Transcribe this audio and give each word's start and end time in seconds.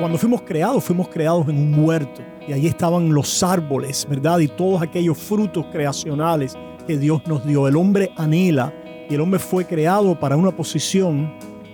Cuando 0.00 0.16
fuimos 0.16 0.40
creados, 0.40 0.82
fuimos 0.82 1.10
creados 1.10 1.46
en 1.50 1.58
un 1.58 1.84
huerto 1.84 2.22
y 2.48 2.54
allí 2.54 2.68
estaban 2.68 3.12
los 3.12 3.42
árboles, 3.42 4.06
¿verdad? 4.08 4.38
Y 4.38 4.48
todos 4.48 4.80
aquellos 4.80 5.18
frutos 5.18 5.66
creacionales 5.70 6.56
que 6.86 6.96
Dios 6.96 7.20
nos 7.26 7.46
dio. 7.46 7.68
El 7.68 7.76
hombre 7.76 8.10
anhela 8.16 8.72
y 9.10 9.14
el 9.14 9.20
hombre 9.20 9.38
fue 9.38 9.66
creado 9.66 10.18
para 10.18 10.38
una 10.38 10.52
posición 10.52 11.30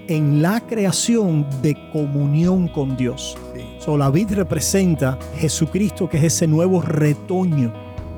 en 0.08 0.42
la 0.42 0.60
creación 0.60 1.46
de 1.62 1.76
comunión 1.92 2.66
con 2.66 2.96
Dios. 2.96 3.38
So, 3.78 3.96
la 3.96 4.10
vid 4.10 4.32
representa 4.32 5.16
Jesucristo, 5.38 6.08
que 6.08 6.16
es 6.16 6.24
ese 6.24 6.48
nuevo 6.48 6.82
retoño, 6.82 7.72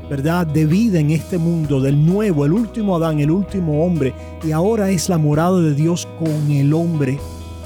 ¿verdad? 0.08 0.46
De 0.46 0.64
vida 0.64 1.00
en 1.00 1.10
este 1.10 1.36
mundo, 1.36 1.82
del 1.82 2.02
nuevo, 2.06 2.46
el 2.46 2.54
último 2.54 2.96
Adán, 2.96 3.20
el 3.20 3.30
último 3.30 3.84
hombre. 3.84 4.14
Y 4.42 4.52
ahora 4.52 4.88
es 4.88 5.10
la 5.10 5.18
morada 5.18 5.60
de 5.60 5.74
Dios 5.74 6.08
con 6.18 6.50
el 6.50 6.72
hombre. 6.72 7.18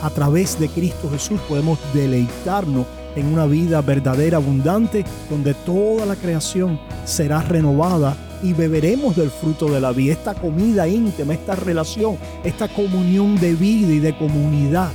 A 0.03 0.11
través 0.11 0.59
de 0.59 0.69
Cristo 0.69 1.09
Jesús 1.11 1.41
podemos 1.49 1.79
deleitarnos 1.95 2.87
en 3.15 3.33
una 3.33 3.47
vida 3.47 3.81
verdadera, 3.81 4.39
abundante, 4.39 5.05
donde 5.31 5.55
toda 5.55 6.07
la 6.07 6.17
creación 6.17 6.81
será 7.05 7.41
renovada 7.43 8.17
y 8.43 8.53
beberemos 8.53 9.15
del 9.15 9.31
fruto 9.31 9.67
de 9.67 9.81
la 9.81 9.93
vida, 9.93 10.15
esta 10.15 10.35
comida 10.35 10.89
íntima, 10.89 11.35
esta 11.35 11.55
relación, 11.55 12.19
esta 12.43 12.67
comunión 12.67 13.37
de 13.39 13.55
vida 13.55 13.93
y 13.93 14.01
de 14.01 14.17
comunidad 14.17 14.91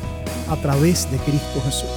a 0.50 0.56
través 0.58 1.10
de 1.10 1.18
Cristo 1.20 1.62
Jesús. 1.64 1.97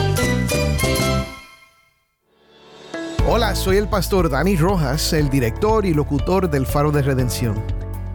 Hola, 3.27 3.55
soy 3.55 3.77
el 3.77 3.87
pastor 3.87 4.29
Dani 4.29 4.55
Rojas, 4.55 5.13
el 5.13 5.29
director 5.29 5.85
y 5.85 5.93
locutor 5.93 6.49
del 6.49 6.65
Faro 6.65 6.91
de 6.91 7.03
Redención. 7.03 7.63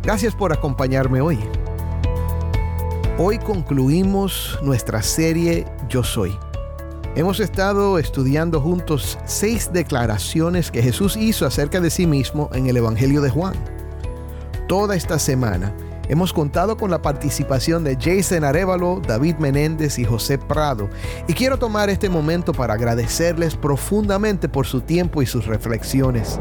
Gracias 0.02 0.34
por 0.34 0.52
acompañarme 0.52 1.20
hoy. 1.20 1.38
Hoy 3.16 3.38
concluimos 3.38 4.58
nuestra 4.62 5.02
serie 5.02 5.64
Yo 5.88 6.02
Soy. 6.02 6.36
Hemos 7.14 7.38
estado 7.38 8.00
estudiando 8.00 8.60
juntos 8.60 9.16
seis 9.26 9.72
declaraciones 9.72 10.72
que 10.72 10.82
Jesús 10.82 11.16
hizo 11.16 11.46
acerca 11.46 11.80
de 11.80 11.90
sí 11.90 12.08
mismo 12.08 12.50
en 12.52 12.66
el 12.66 12.76
Evangelio 12.76 13.20
de 13.20 13.30
Juan. 13.30 13.54
Toda 14.66 14.96
esta 14.96 15.20
semana 15.20 15.72
hemos 16.08 16.32
contado 16.32 16.76
con 16.76 16.90
la 16.90 17.02
participación 17.02 17.84
de 17.84 17.96
Jason 18.00 18.44
Arevalo, 18.44 19.00
David 19.06 19.36
Menéndez 19.36 19.98
y 19.98 20.04
José 20.04 20.38
Prado. 20.38 20.88
Y 21.28 21.32
quiero 21.32 21.58
tomar 21.58 21.90
este 21.90 22.08
momento 22.08 22.52
para 22.52 22.74
agradecerles 22.74 23.56
profundamente 23.56 24.48
por 24.48 24.66
su 24.66 24.80
tiempo 24.80 25.22
y 25.22 25.26
sus 25.26 25.46
reflexiones. 25.46 26.38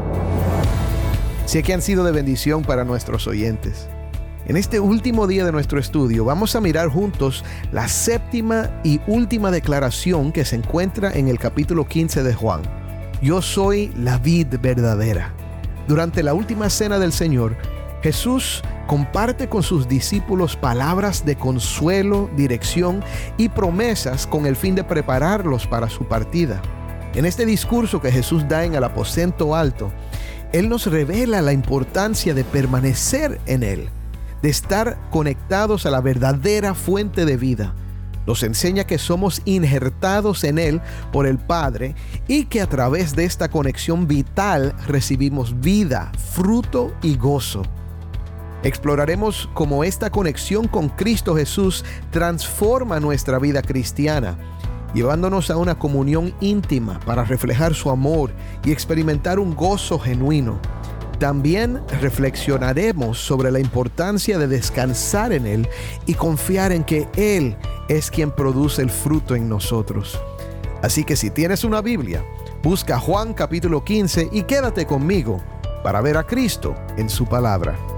Sé 1.46 1.62
que 1.62 1.74
han 1.74 1.82
sido 1.82 2.04
de 2.04 2.12
bendición 2.12 2.62
para 2.62 2.84
nuestros 2.84 3.26
oyentes. 3.26 3.88
En 4.46 4.56
este 4.56 4.78
último 4.78 5.26
día 5.26 5.44
de 5.44 5.50
nuestro 5.50 5.80
estudio 5.80 6.24
vamos 6.24 6.54
a 6.54 6.60
mirar 6.60 6.88
juntos 6.88 7.44
la 7.72 7.88
séptima 7.88 8.70
y 8.84 9.00
última 9.08 9.50
declaración 9.50 10.30
que 10.30 10.44
se 10.44 10.56
encuentra 10.56 11.10
en 11.12 11.26
el 11.26 11.38
capítulo 11.38 11.86
15 11.86 12.22
de 12.22 12.32
Juan. 12.32 12.62
Yo 13.20 13.42
soy 13.42 13.92
la 13.96 14.18
vid 14.18 14.46
verdadera. 14.60 15.32
Durante 15.88 16.22
la 16.22 16.34
última 16.34 16.70
cena 16.70 16.98
del 16.98 17.12
Señor, 17.12 17.56
Jesús 18.02 18.62
comparte 18.86 19.48
con 19.48 19.62
sus 19.62 19.88
discípulos 19.88 20.56
palabras 20.56 21.24
de 21.24 21.36
consuelo, 21.36 22.30
dirección 22.36 23.02
y 23.36 23.48
promesas 23.48 24.26
con 24.26 24.46
el 24.46 24.56
fin 24.56 24.74
de 24.74 24.84
prepararlos 24.84 25.66
para 25.66 25.88
su 25.88 26.04
partida. 26.04 26.62
En 27.14 27.24
este 27.24 27.46
discurso 27.46 28.00
que 28.00 28.12
Jesús 28.12 28.46
da 28.48 28.64
en 28.64 28.74
el 28.74 28.84
aposento 28.84 29.54
alto, 29.54 29.90
Él 30.52 30.68
nos 30.68 30.86
revela 30.86 31.42
la 31.42 31.52
importancia 31.52 32.34
de 32.34 32.44
permanecer 32.44 33.40
en 33.46 33.62
Él, 33.62 33.88
de 34.42 34.50
estar 34.50 34.98
conectados 35.10 35.86
a 35.86 35.90
la 35.90 36.00
verdadera 36.00 36.74
fuente 36.74 37.24
de 37.24 37.36
vida. 37.36 37.74
Nos 38.26 38.42
enseña 38.42 38.84
que 38.84 38.98
somos 38.98 39.40
injertados 39.44 40.44
en 40.44 40.58
Él 40.58 40.80
por 41.12 41.26
el 41.26 41.38
Padre 41.38 41.94
y 42.26 42.46
que 42.46 42.60
a 42.60 42.66
través 42.66 43.14
de 43.16 43.24
esta 43.24 43.48
conexión 43.48 44.06
vital 44.08 44.74
recibimos 44.86 45.60
vida, 45.60 46.12
fruto 46.32 46.92
y 47.02 47.16
gozo. 47.16 47.62
Exploraremos 48.66 49.48
cómo 49.54 49.84
esta 49.84 50.10
conexión 50.10 50.66
con 50.66 50.88
Cristo 50.88 51.36
Jesús 51.36 51.84
transforma 52.10 52.98
nuestra 52.98 53.38
vida 53.38 53.62
cristiana, 53.62 54.36
llevándonos 54.92 55.52
a 55.52 55.56
una 55.56 55.78
comunión 55.78 56.34
íntima 56.40 56.98
para 57.06 57.22
reflejar 57.22 57.76
su 57.76 57.90
amor 57.90 58.32
y 58.64 58.72
experimentar 58.72 59.38
un 59.38 59.54
gozo 59.54 60.00
genuino. 60.00 60.58
También 61.20 61.80
reflexionaremos 62.00 63.18
sobre 63.18 63.52
la 63.52 63.60
importancia 63.60 64.36
de 64.36 64.48
descansar 64.48 65.32
en 65.32 65.46
Él 65.46 65.68
y 66.04 66.14
confiar 66.14 66.72
en 66.72 66.82
que 66.82 67.06
Él 67.14 67.56
es 67.88 68.10
quien 68.10 68.32
produce 68.32 68.82
el 68.82 68.90
fruto 68.90 69.36
en 69.36 69.48
nosotros. 69.48 70.20
Así 70.82 71.04
que 71.04 71.14
si 71.14 71.30
tienes 71.30 71.62
una 71.62 71.82
Biblia, 71.82 72.24
busca 72.64 72.98
Juan 72.98 73.32
capítulo 73.32 73.84
15 73.84 74.30
y 74.32 74.42
quédate 74.42 74.86
conmigo 74.86 75.40
para 75.84 76.00
ver 76.00 76.16
a 76.16 76.24
Cristo 76.24 76.74
en 76.96 77.08
su 77.08 77.26
palabra. 77.26 77.95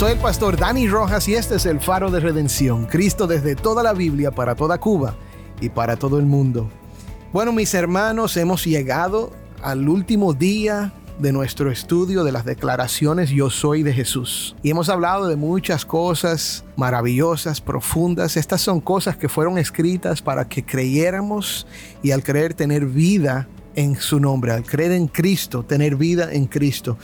Soy 0.00 0.12
el 0.12 0.18
pastor 0.18 0.56
Dani 0.56 0.88
Rojas 0.88 1.28
y 1.28 1.34
este 1.34 1.56
es 1.56 1.66
el 1.66 1.78
faro 1.78 2.10
de 2.10 2.20
redención, 2.20 2.86
Cristo 2.86 3.26
desde 3.26 3.54
toda 3.54 3.82
la 3.82 3.92
Biblia 3.92 4.30
para 4.30 4.54
toda 4.54 4.78
Cuba 4.78 5.14
y 5.60 5.68
para 5.68 5.96
todo 5.96 6.18
el 6.18 6.24
mundo. 6.24 6.70
Bueno, 7.34 7.52
mis 7.52 7.74
hermanos, 7.74 8.38
hemos 8.38 8.64
llegado 8.64 9.30
al 9.62 9.86
último 9.90 10.32
día 10.32 10.94
de 11.18 11.32
nuestro 11.32 11.70
estudio 11.70 12.24
de 12.24 12.32
las 12.32 12.46
declaraciones 12.46 13.28
Yo 13.28 13.50
soy 13.50 13.82
de 13.82 13.92
Jesús. 13.92 14.56
Y 14.62 14.70
hemos 14.70 14.88
hablado 14.88 15.28
de 15.28 15.36
muchas 15.36 15.84
cosas 15.84 16.64
maravillosas, 16.76 17.60
profundas. 17.60 18.38
Estas 18.38 18.62
son 18.62 18.80
cosas 18.80 19.18
que 19.18 19.28
fueron 19.28 19.58
escritas 19.58 20.22
para 20.22 20.48
que 20.48 20.64
creyéramos 20.64 21.66
y 22.02 22.12
al 22.12 22.22
creer 22.22 22.54
tener 22.54 22.86
vida 22.86 23.48
en 23.74 23.96
su 23.96 24.18
nombre, 24.18 24.52
al 24.52 24.64
creer 24.64 24.92
en 24.92 25.08
Cristo, 25.08 25.62
tener 25.62 25.96
vida 25.96 26.32
en 26.32 26.46
Cristo. 26.46 26.96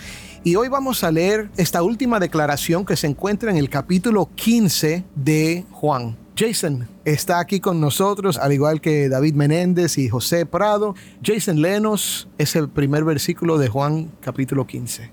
Y 0.46 0.54
hoy 0.54 0.68
vamos 0.68 1.02
a 1.02 1.10
leer 1.10 1.50
esta 1.56 1.82
última 1.82 2.20
declaración 2.20 2.86
que 2.86 2.94
se 2.94 3.08
encuentra 3.08 3.50
en 3.50 3.56
el 3.56 3.68
capítulo 3.68 4.30
15 4.36 5.02
de 5.16 5.64
Juan. 5.72 6.16
Jason 6.36 6.86
está 7.04 7.40
aquí 7.40 7.58
con 7.58 7.80
nosotros, 7.80 8.38
al 8.38 8.52
igual 8.52 8.80
que 8.80 9.08
David 9.08 9.34
Menéndez 9.34 9.98
y 9.98 10.08
José 10.08 10.46
Prado. 10.46 10.94
Jason, 11.20 11.60
léenos 11.60 12.28
ese 12.38 12.68
primer 12.68 13.02
versículo 13.02 13.58
de 13.58 13.66
Juan 13.66 14.12
capítulo 14.20 14.68
15. 14.68 15.10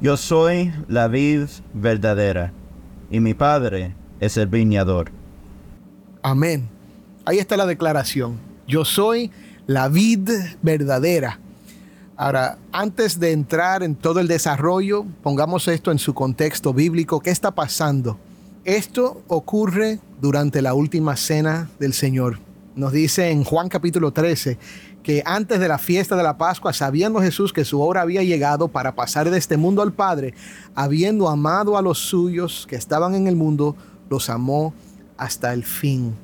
Yo 0.00 0.16
soy 0.16 0.72
la 0.88 1.08
vid 1.08 1.42
verdadera 1.74 2.54
y 3.10 3.20
mi 3.20 3.34
padre 3.34 3.94
es 4.18 4.38
el 4.38 4.46
viñador. 4.46 5.10
Amén. 6.22 6.70
Ahí 7.26 7.38
está 7.38 7.58
la 7.58 7.66
declaración. 7.66 8.38
Yo 8.66 8.86
soy 8.86 9.30
la 9.66 9.90
vid 9.90 10.30
verdadera 10.62 11.38
Ahora, 12.20 12.58
antes 12.70 13.18
de 13.18 13.32
entrar 13.32 13.82
en 13.82 13.94
todo 13.94 14.20
el 14.20 14.28
desarrollo, 14.28 15.06
pongamos 15.22 15.66
esto 15.68 15.90
en 15.90 15.98
su 15.98 16.12
contexto 16.12 16.74
bíblico. 16.74 17.20
¿Qué 17.20 17.30
está 17.30 17.52
pasando? 17.52 18.18
Esto 18.66 19.22
ocurre 19.26 20.00
durante 20.20 20.60
la 20.60 20.74
última 20.74 21.16
cena 21.16 21.70
del 21.78 21.94
Señor. 21.94 22.38
Nos 22.76 22.92
dice 22.92 23.30
en 23.30 23.42
Juan 23.42 23.70
capítulo 23.70 24.12
13 24.12 24.58
que 25.02 25.22
antes 25.24 25.60
de 25.60 25.68
la 25.68 25.78
fiesta 25.78 26.14
de 26.14 26.22
la 26.22 26.36
Pascua, 26.36 26.74
sabiendo 26.74 27.22
Jesús 27.22 27.54
que 27.54 27.64
su 27.64 27.80
hora 27.80 28.02
había 28.02 28.22
llegado 28.22 28.68
para 28.68 28.94
pasar 28.94 29.30
de 29.30 29.38
este 29.38 29.56
mundo 29.56 29.80
al 29.80 29.94
Padre, 29.94 30.34
habiendo 30.74 31.26
amado 31.26 31.78
a 31.78 31.82
los 31.82 32.00
suyos 32.00 32.66
que 32.68 32.76
estaban 32.76 33.14
en 33.14 33.28
el 33.28 33.36
mundo, 33.36 33.76
los 34.10 34.28
amó 34.28 34.74
hasta 35.16 35.54
el 35.54 35.64
fin. 35.64 36.14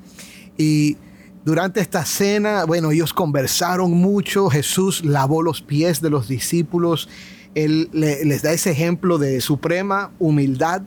Y 0.58 0.98
durante 1.46 1.80
esta 1.80 2.04
cena, 2.04 2.64
bueno, 2.66 2.90
ellos 2.90 3.14
conversaron 3.14 3.92
mucho, 3.92 4.50
Jesús 4.50 5.04
lavó 5.04 5.40
los 5.42 5.62
pies 5.62 6.02
de 6.02 6.10
los 6.10 6.28
discípulos 6.28 7.08
Él 7.54 7.88
le- 7.94 8.22
les 8.26 8.42
da 8.42 8.52
ese 8.52 8.70
ejemplo 8.72 9.16
de 9.16 9.40
suprema 9.40 10.10
humildad. 10.18 10.82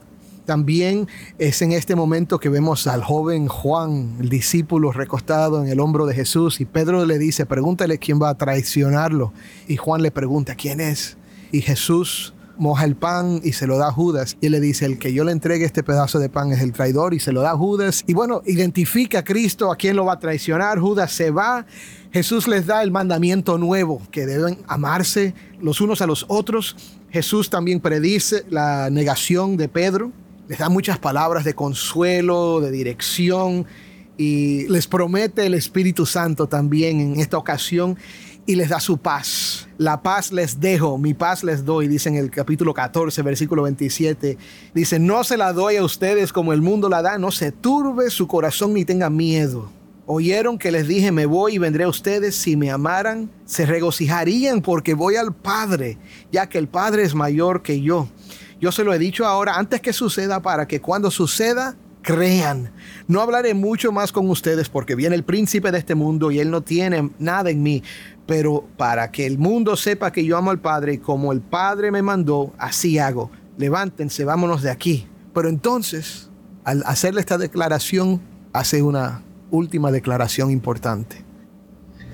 También 0.46 1.08
es 1.38 1.62
en 1.62 1.72
este 1.72 1.96
momento 1.96 2.38
que 2.38 2.48
vemos 2.48 2.86
al 2.86 3.02
joven 3.02 3.48
Juan, 3.48 4.16
el 4.20 4.28
discípulo 4.28 4.92
recostado 4.92 5.64
en 5.64 5.68
el 5.68 5.80
hombro 5.80 6.06
de 6.06 6.14
Jesús, 6.14 6.60
y 6.60 6.66
Pedro 6.66 7.04
le 7.06 7.18
dice, 7.18 7.44
pregúntale 7.46 7.98
quién 7.98 8.20
va 8.22 8.28
a 8.28 8.34
traicionarlo. 8.38 9.32
Y 9.66 9.78
Juan 9.78 10.02
le 10.02 10.10
pregunta, 10.12 10.54
¿quién 10.54 10.80
es? 10.80 11.16
Y 11.50 11.62
Jesús 11.62 12.34
moja 12.60 12.84
el 12.84 12.94
pan 12.94 13.40
y 13.42 13.54
se 13.54 13.66
lo 13.66 13.78
da 13.78 13.88
a 13.88 13.92
Judas. 13.92 14.36
Y 14.40 14.46
él 14.46 14.52
le 14.52 14.60
dice, 14.60 14.84
el 14.84 14.98
que 14.98 15.12
yo 15.12 15.24
le 15.24 15.32
entregue 15.32 15.64
este 15.64 15.82
pedazo 15.82 16.18
de 16.18 16.28
pan 16.28 16.52
es 16.52 16.60
el 16.60 16.72
traidor 16.72 17.14
y 17.14 17.18
se 17.18 17.32
lo 17.32 17.40
da 17.40 17.52
a 17.52 17.56
Judas. 17.56 18.04
Y 18.06 18.12
bueno, 18.12 18.42
identifica 18.44 19.20
a 19.20 19.24
Cristo 19.24 19.72
a 19.72 19.76
quién 19.76 19.96
lo 19.96 20.04
va 20.04 20.12
a 20.12 20.18
traicionar. 20.18 20.78
Judas 20.78 21.10
se 21.10 21.30
va. 21.30 21.66
Jesús 22.12 22.46
les 22.46 22.66
da 22.66 22.82
el 22.82 22.90
mandamiento 22.90 23.56
nuevo, 23.56 24.02
que 24.10 24.26
deben 24.26 24.58
amarse 24.68 25.34
los 25.60 25.80
unos 25.80 26.02
a 26.02 26.06
los 26.06 26.26
otros. 26.28 26.76
Jesús 27.10 27.48
también 27.48 27.80
predice 27.80 28.44
la 28.50 28.90
negación 28.90 29.56
de 29.56 29.68
Pedro. 29.68 30.12
Les 30.46 30.58
da 30.58 30.68
muchas 30.68 30.98
palabras 30.98 31.44
de 31.44 31.54
consuelo, 31.54 32.60
de 32.60 32.70
dirección 32.70 33.66
y 34.18 34.68
les 34.68 34.86
promete 34.86 35.46
el 35.46 35.54
Espíritu 35.54 36.04
Santo 36.04 36.46
también 36.46 37.00
en 37.00 37.20
esta 37.20 37.38
ocasión 37.38 37.96
y 38.50 38.56
les 38.56 38.68
da 38.68 38.80
su 38.80 38.98
paz. 38.98 39.68
La 39.78 40.02
paz 40.02 40.32
les 40.32 40.58
dejo, 40.58 40.98
mi 40.98 41.14
paz 41.14 41.44
les 41.44 41.64
doy, 41.64 41.86
dice 41.86 42.08
en 42.08 42.16
el 42.16 42.30
capítulo 42.30 42.74
14, 42.74 43.22
versículo 43.22 43.62
27. 43.62 44.36
Dice, 44.74 44.98
no 44.98 45.22
se 45.22 45.36
la 45.36 45.52
doy 45.52 45.76
a 45.76 45.84
ustedes 45.84 46.32
como 46.32 46.52
el 46.52 46.60
mundo 46.60 46.88
la 46.88 47.00
da, 47.00 47.16
no 47.16 47.30
se 47.30 47.52
turbe 47.52 48.10
su 48.10 48.26
corazón 48.26 48.74
ni 48.74 48.84
tenga 48.84 49.08
miedo. 49.08 49.70
Oyeron 50.06 50.58
que 50.58 50.72
les 50.72 50.88
dije, 50.88 51.12
me 51.12 51.26
voy 51.26 51.54
y 51.54 51.58
vendré 51.58 51.84
a 51.84 51.88
ustedes. 51.88 52.34
Si 52.34 52.56
me 52.56 52.72
amaran, 52.72 53.30
se 53.44 53.66
regocijarían 53.66 54.62
porque 54.62 54.94
voy 54.94 55.14
al 55.14 55.32
Padre, 55.32 55.98
ya 56.32 56.48
que 56.48 56.58
el 56.58 56.66
Padre 56.66 57.04
es 57.04 57.14
mayor 57.14 57.62
que 57.62 57.80
yo. 57.80 58.08
Yo 58.60 58.72
se 58.72 58.82
lo 58.82 58.92
he 58.92 58.98
dicho 58.98 59.26
ahora 59.26 59.54
antes 59.54 59.80
que 59.80 59.92
suceda 59.92 60.42
para 60.42 60.66
que 60.66 60.80
cuando 60.80 61.12
suceda, 61.12 61.76
crean. 62.02 62.72
No 63.06 63.20
hablaré 63.20 63.54
mucho 63.54 63.92
más 63.92 64.12
con 64.12 64.28
ustedes 64.30 64.68
porque 64.68 64.94
viene 64.94 65.14
el 65.14 65.24
príncipe 65.24 65.70
de 65.70 65.78
este 65.78 65.94
mundo 65.94 66.30
y 66.30 66.40
él 66.40 66.50
no 66.50 66.62
tiene 66.62 67.10
nada 67.18 67.50
en 67.50 67.62
mí. 67.62 67.82
Pero 68.30 68.64
para 68.76 69.10
que 69.10 69.26
el 69.26 69.38
mundo 69.38 69.74
sepa 69.74 70.12
que 70.12 70.24
yo 70.24 70.36
amo 70.36 70.52
al 70.52 70.60
Padre 70.60 70.92
y 70.92 70.98
como 70.98 71.32
el 71.32 71.40
Padre 71.40 71.90
me 71.90 72.00
mandó, 72.00 72.52
así 72.58 72.96
hago. 72.96 73.28
Levántense, 73.58 74.24
vámonos 74.24 74.62
de 74.62 74.70
aquí. 74.70 75.08
Pero 75.34 75.48
entonces, 75.48 76.30
al 76.62 76.84
hacerle 76.86 77.22
esta 77.22 77.38
declaración, 77.38 78.20
hace 78.52 78.82
una 78.82 79.24
última 79.50 79.90
declaración 79.90 80.52
importante. 80.52 81.24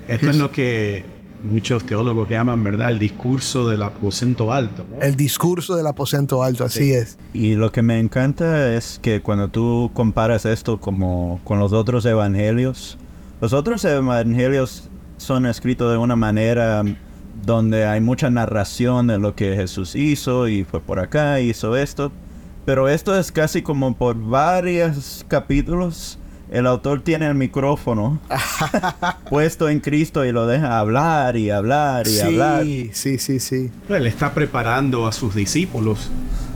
Esto 0.07 0.31
es 0.31 0.37
lo 0.37 0.51
que 0.51 1.05
muchos 1.43 1.85
teólogos 1.85 2.27
llaman, 2.27 2.63
¿verdad?, 2.63 2.89
el 2.89 2.97
discurso 2.97 3.69
del 3.69 3.83
aposento 3.83 4.51
alto. 4.51 4.87
¿no? 4.89 4.99
El 4.99 5.15
discurso 5.15 5.75
del 5.75 5.85
aposento 5.85 6.41
alto, 6.41 6.63
así 6.63 6.93
es. 6.93 7.19
Y 7.31 7.53
lo 7.53 7.71
que 7.71 7.83
me 7.83 7.99
encanta 7.99 8.73
es 8.73 8.97
que 9.03 9.21
cuando 9.21 9.49
tú 9.49 9.91
comparas 9.93 10.47
esto 10.47 10.79
como 10.79 11.39
con 11.43 11.59
los 11.59 11.73
otros 11.73 12.07
evangelios, 12.07 12.97
los 13.39 13.53
otros 13.53 13.85
evangelios 13.85 14.89
son 15.17 15.45
escritos 15.45 15.91
de 15.91 15.97
una 15.97 16.15
manera 16.15 16.83
donde 17.45 17.85
hay 17.85 18.01
mucha 18.01 18.29
narración 18.29 19.07
de 19.07 19.17
lo 19.19 19.35
que 19.35 19.55
Jesús 19.55 19.95
hizo 19.95 20.47
y 20.47 20.63
fue 20.63 20.79
por 20.81 20.99
acá, 20.99 21.39
hizo 21.39 21.75
esto. 21.77 22.11
Pero 22.65 22.89
esto 22.89 23.17
es 23.17 23.31
casi 23.31 23.61
como 23.61 23.95
por 23.95 24.15
varios 24.19 25.25
capítulos. 25.27 26.19
El 26.51 26.65
autor 26.67 27.01
tiene 27.01 27.27
el 27.27 27.35
micrófono 27.35 28.19
puesto 29.29 29.69
en 29.69 29.79
Cristo 29.79 30.25
y 30.25 30.31
lo 30.31 30.47
deja 30.47 30.79
hablar 30.79 31.35
y 31.37 31.49
hablar 31.49 32.07
y 32.07 32.19
hablar. 32.19 32.63
Sí, 32.63 32.89
sí, 32.93 33.17
sí, 33.17 33.39
sí. 33.39 33.71
Él 33.89 34.07
está 34.07 34.33
preparando 34.33 35.07
a 35.07 35.11
sus 35.11 35.35
discípulos 35.35 36.09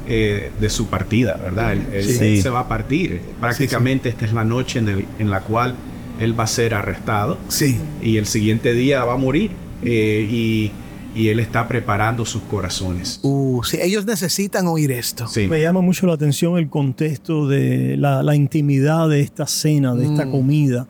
eh, 0.07 0.51
de 0.59 0.69
su 0.69 0.87
partida, 0.87 1.35
¿verdad? 1.41 1.73
Él, 1.73 1.87
él- 1.93 2.03
Sí. 2.03 2.25
él 2.37 2.41
se 2.41 2.49
va 2.49 2.61
a 2.61 2.67
partir. 2.67 3.21
Prácticamente 3.39 4.09
esta 4.09 4.25
es 4.25 4.33
la 4.33 4.43
noche 4.43 4.79
en, 4.79 4.89
el- 4.89 5.05
en 5.19 5.29
la 5.29 5.41
cual 5.41 5.75
él 6.21 6.39
va 6.39 6.43
a 6.45 6.47
ser 6.47 6.73
arrestado 6.73 7.37
Sí. 7.49 7.77
y 8.01 8.17
el 8.17 8.25
siguiente 8.25 8.73
día 8.73 9.03
va 9.03 9.13
a 9.13 9.17
morir. 9.17 9.51
eh, 9.83 10.27
y, 10.29 10.71
y 11.13 11.27
él 11.27 11.39
está 11.41 11.67
preparando 11.67 12.23
sus 12.25 12.41
corazones. 12.43 13.19
Uh, 13.23 13.61
sí, 13.63 13.77
ellos 13.81 14.05
necesitan 14.05 14.65
oír 14.67 14.91
esto. 14.91 15.27
Sí. 15.27 15.47
Me 15.47 15.59
llama 15.61 15.81
mucho 15.81 16.05
la 16.07 16.13
atención 16.13 16.57
el 16.57 16.69
contexto 16.69 17.47
de 17.47 17.97
la, 17.97 18.23
la 18.23 18.33
intimidad 18.35 19.09
de 19.09 19.19
esta 19.19 19.45
cena, 19.47 19.93
de 19.93 20.05
esta 20.05 20.25
Mm. 20.25 20.31
comida. 20.31 20.87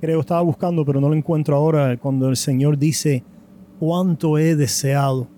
Creo, 0.00 0.18
estaba 0.20 0.40
buscando, 0.40 0.84
pero 0.84 1.00
no 1.00 1.08
lo 1.08 1.14
encuentro 1.14 1.54
ahora, 1.54 1.96
cuando 1.98 2.28
el 2.30 2.36
Señor 2.36 2.78
dice, 2.78 3.22
cuánto 3.78 4.38
he 4.38 4.56
deseado 4.56 5.28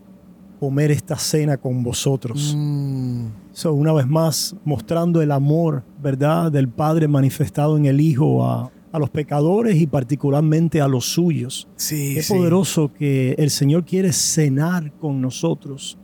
comer 0.60 0.92
esta 0.92 1.18
cena 1.18 1.56
con 1.56 1.82
vosotros. 1.82 2.54
Mm, 2.56 3.26
So, 3.52 3.74
una 3.74 3.92
vez 3.92 4.06
más, 4.06 4.56
mostrando 4.64 5.20
el 5.20 5.30
amor, 5.30 5.82
¿verdad?, 6.02 6.50
del 6.50 6.68
Padre 6.68 7.06
manifestado 7.06 7.76
en 7.76 7.84
el 7.84 8.00
Hijo 8.00 8.46
a, 8.46 8.70
a 8.92 8.98
los 8.98 9.10
pecadores 9.10 9.76
y 9.76 9.86
particularmente 9.86 10.80
a 10.80 10.86
los 10.86 11.06
suyos. 11.06 11.66
sí, 11.76 12.12
Qué 12.14 12.22
sí. 12.22 12.34
poderoso 12.34 12.92
que 12.92 13.34
el 13.38 13.50
Señor 13.50 13.84
quiere 13.84 14.12
cenar 14.12 14.92
con 15.00 15.20
nosotros, 15.20 15.98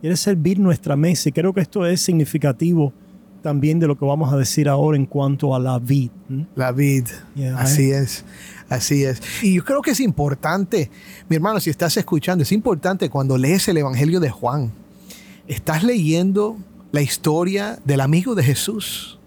quiere 0.00 0.16
servir 0.16 0.58
nuestra 0.58 0.96
mesa. 0.96 1.28
Y 1.28 1.32
creo 1.32 1.52
que 1.54 1.60
esto 1.60 1.86
es 1.86 2.00
significativo 2.00 2.92
también 3.42 3.78
de 3.78 3.86
lo 3.86 3.96
que 3.96 4.04
vamos 4.04 4.32
a 4.32 4.36
decir 4.36 4.68
ahora 4.68 4.96
en 4.96 5.06
cuanto 5.06 5.54
a 5.54 5.58
la 5.58 5.78
vid. 5.78 6.10
La 6.54 6.72
vid. 6.72 7.06
Yeah, 7.34 7.58
Así 7.58 7.90
eh. 7.90 7.98
es, 7.98 8.24
así 8.68 9.04
es. 9.04 9.20
Y 9.42 9.54
yo 9.54 9.64
creo 9.64 9.82
que 9.82 9.90
es 9.92 10.00
importante, 10.00 10.90
mi 11.28 11.36
hermano, 11.36 11.60
si 11.60 11.70
estás 11.70 11.96
escuchando, 11.96 12.42
es 12.42 12.52
importante 12.52 13.08
cuando 13.08 13.38
lees 13.38 13.68
el 13.68 13.76
Evangelio 13.76 14.20
de 14.20 14.30
Juan, 14.30 14.72
estás 15.46 15.82
leyendo 15.84 16.56
la 16.92 17.02
historia 17.02 17.78
del 17.84 18.00
amigo 18.00 18.34
de 18.34 18.44
Jesús. 18.44 19.18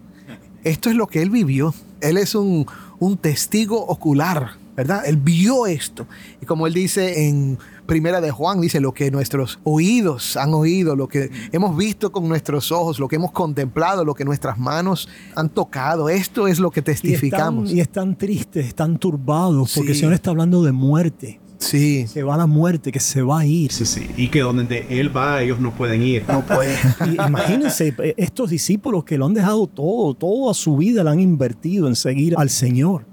Esto 0.64 0.90
es 0.90 0.96
lo 0.96 1.06
que 1.06 1.22
él 1.22 1.30
vivió. 1.30 1.74
Él 2.00 2.16
es 2.16 2.34
un, 2.34 2.66
un 2.98 3.16
testigo 3.16 3.78
ocular, 3.86 4.52
¿verdad? 4.76 5.02
Él 5.06 5.16
vio 5.16 5.66
esto. 5.66 6.06
Y 6.40 6.46
como 6.46 6.66
él 6.66 6.74
dice 6.74 7.26
en 7.28 7.58
Primera 7.86 8.20
de 8.20 8.30
Juan, 8.30 8.60
dice 8.60 8.80
lo 8.80 8.92
que 8.92 9.10
nuestros 9.10 9.58
oídos 9.64 10.36
han 10.36 10.52
oído, 10.54 10.96
lo 10.96 11.06
que 11.08 11.30
hemos 11.52 11.76
visto 11.76 12.10
con 12.12 12.28
nuestros 12.28 12.72
ojos, 12.72 12.98
lo 12.98 13.06
que 13.08 13.16
hemos 13.16 13.30
contemplado, 13.32 14.04
lo 14.04 14.14
que 14.14 14.24
nuestras 14.24 14.58
manos 14.58 15.08
han 15.34 15.48
tocado. 15.50 16.08
Esto 16.08 16.48
es 16.48 16.58
lo 16.58 16.70
que 16.70 16.80
Y 16.80 16.82
están, 16.82 16.94
testificamos. 16.94 17.70
y 17.72 17.80
están 17.80 18.16
tristes, 18.18 18.66
están 18.66 18.98
turbados, 18.98 19.72
porque 19.74 19.90
el 19.90 19.94
Sí. 19.94 20.00
Señor 20.00 20.14
está 20.14 20.30
hablando 20.30 20.62
de 20.62 20.72
muerte. 20.72 21.40
Sí, 21.66 22.06
Se 22.06 22.22
va 22.22 22.36
la 22.36 22.46
muerte, 22.46 22.92
que 22.92 23.00
se 23.00 23.22
va 23.22 23.40
a 23.40 23.46
ir. 23.46 23.72
Sí, 23.72 23.84
sí. 23.84 24.06
Y 24.16 24.28
que 24.28 24.40
donde 24.40 24.86
él 24.88 25.14
va, 25.14 25.42
ellos 25.42 25.58
no 25.60 25.72
pueden 25.72 26.02
ir. 26.02 26.24
no 26.28 26.42
puede. 26.42 26.76
Y 27.06 27.20
imagínense, 27.26 27.94
eh, 27.98 28.14
estos 28.16 28.50
discípulos 28.50 29.04
que 29.04 29.18
lo 29.18 29.26
han 29.26 29.34
dejado 29.34 29.66
todo, 29.66 30.14
toda 30.14 30.54
su 30.54 30.76
vida 30.76 31.02
la 31.02 31.10
han 31.12 31.20
invertido 31.20 31.88
en 31.88 31.96
seguir 31.96 32.34
al 32.36 32.50
Señor. 32.50 33.04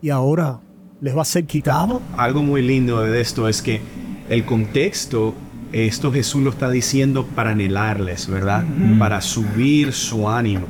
Y 0.00 0.10
ahora 0.10 0.60
les 1.00 1.16
va 1.16 1.22
a 1.22 1.24
ser 1.24 1.44
quitado. 1.46 2.00
Algo 2.16 2.42
muy 2.42 2.62
lindo 2.62 3.00
de 3.02 3.20
esto 3.20 3.48
es 3.48 3.62
que 3.62 3.80
el 4.28 4.44
contexto, 4.44 5.34
esto 5.72 6.12
Jesús 6.12 6.42
lo 6.42 6.50
está 6.50 6.70
diciendo 6.70 7.26
para 7.26 7.50
anhelarles, 7.50 8.28
¿verdad? 8.28 8.64
Para 8.98 9.20
subir 9.20 9.92
su 9.92 10.28
ánimo. 10.28 10.66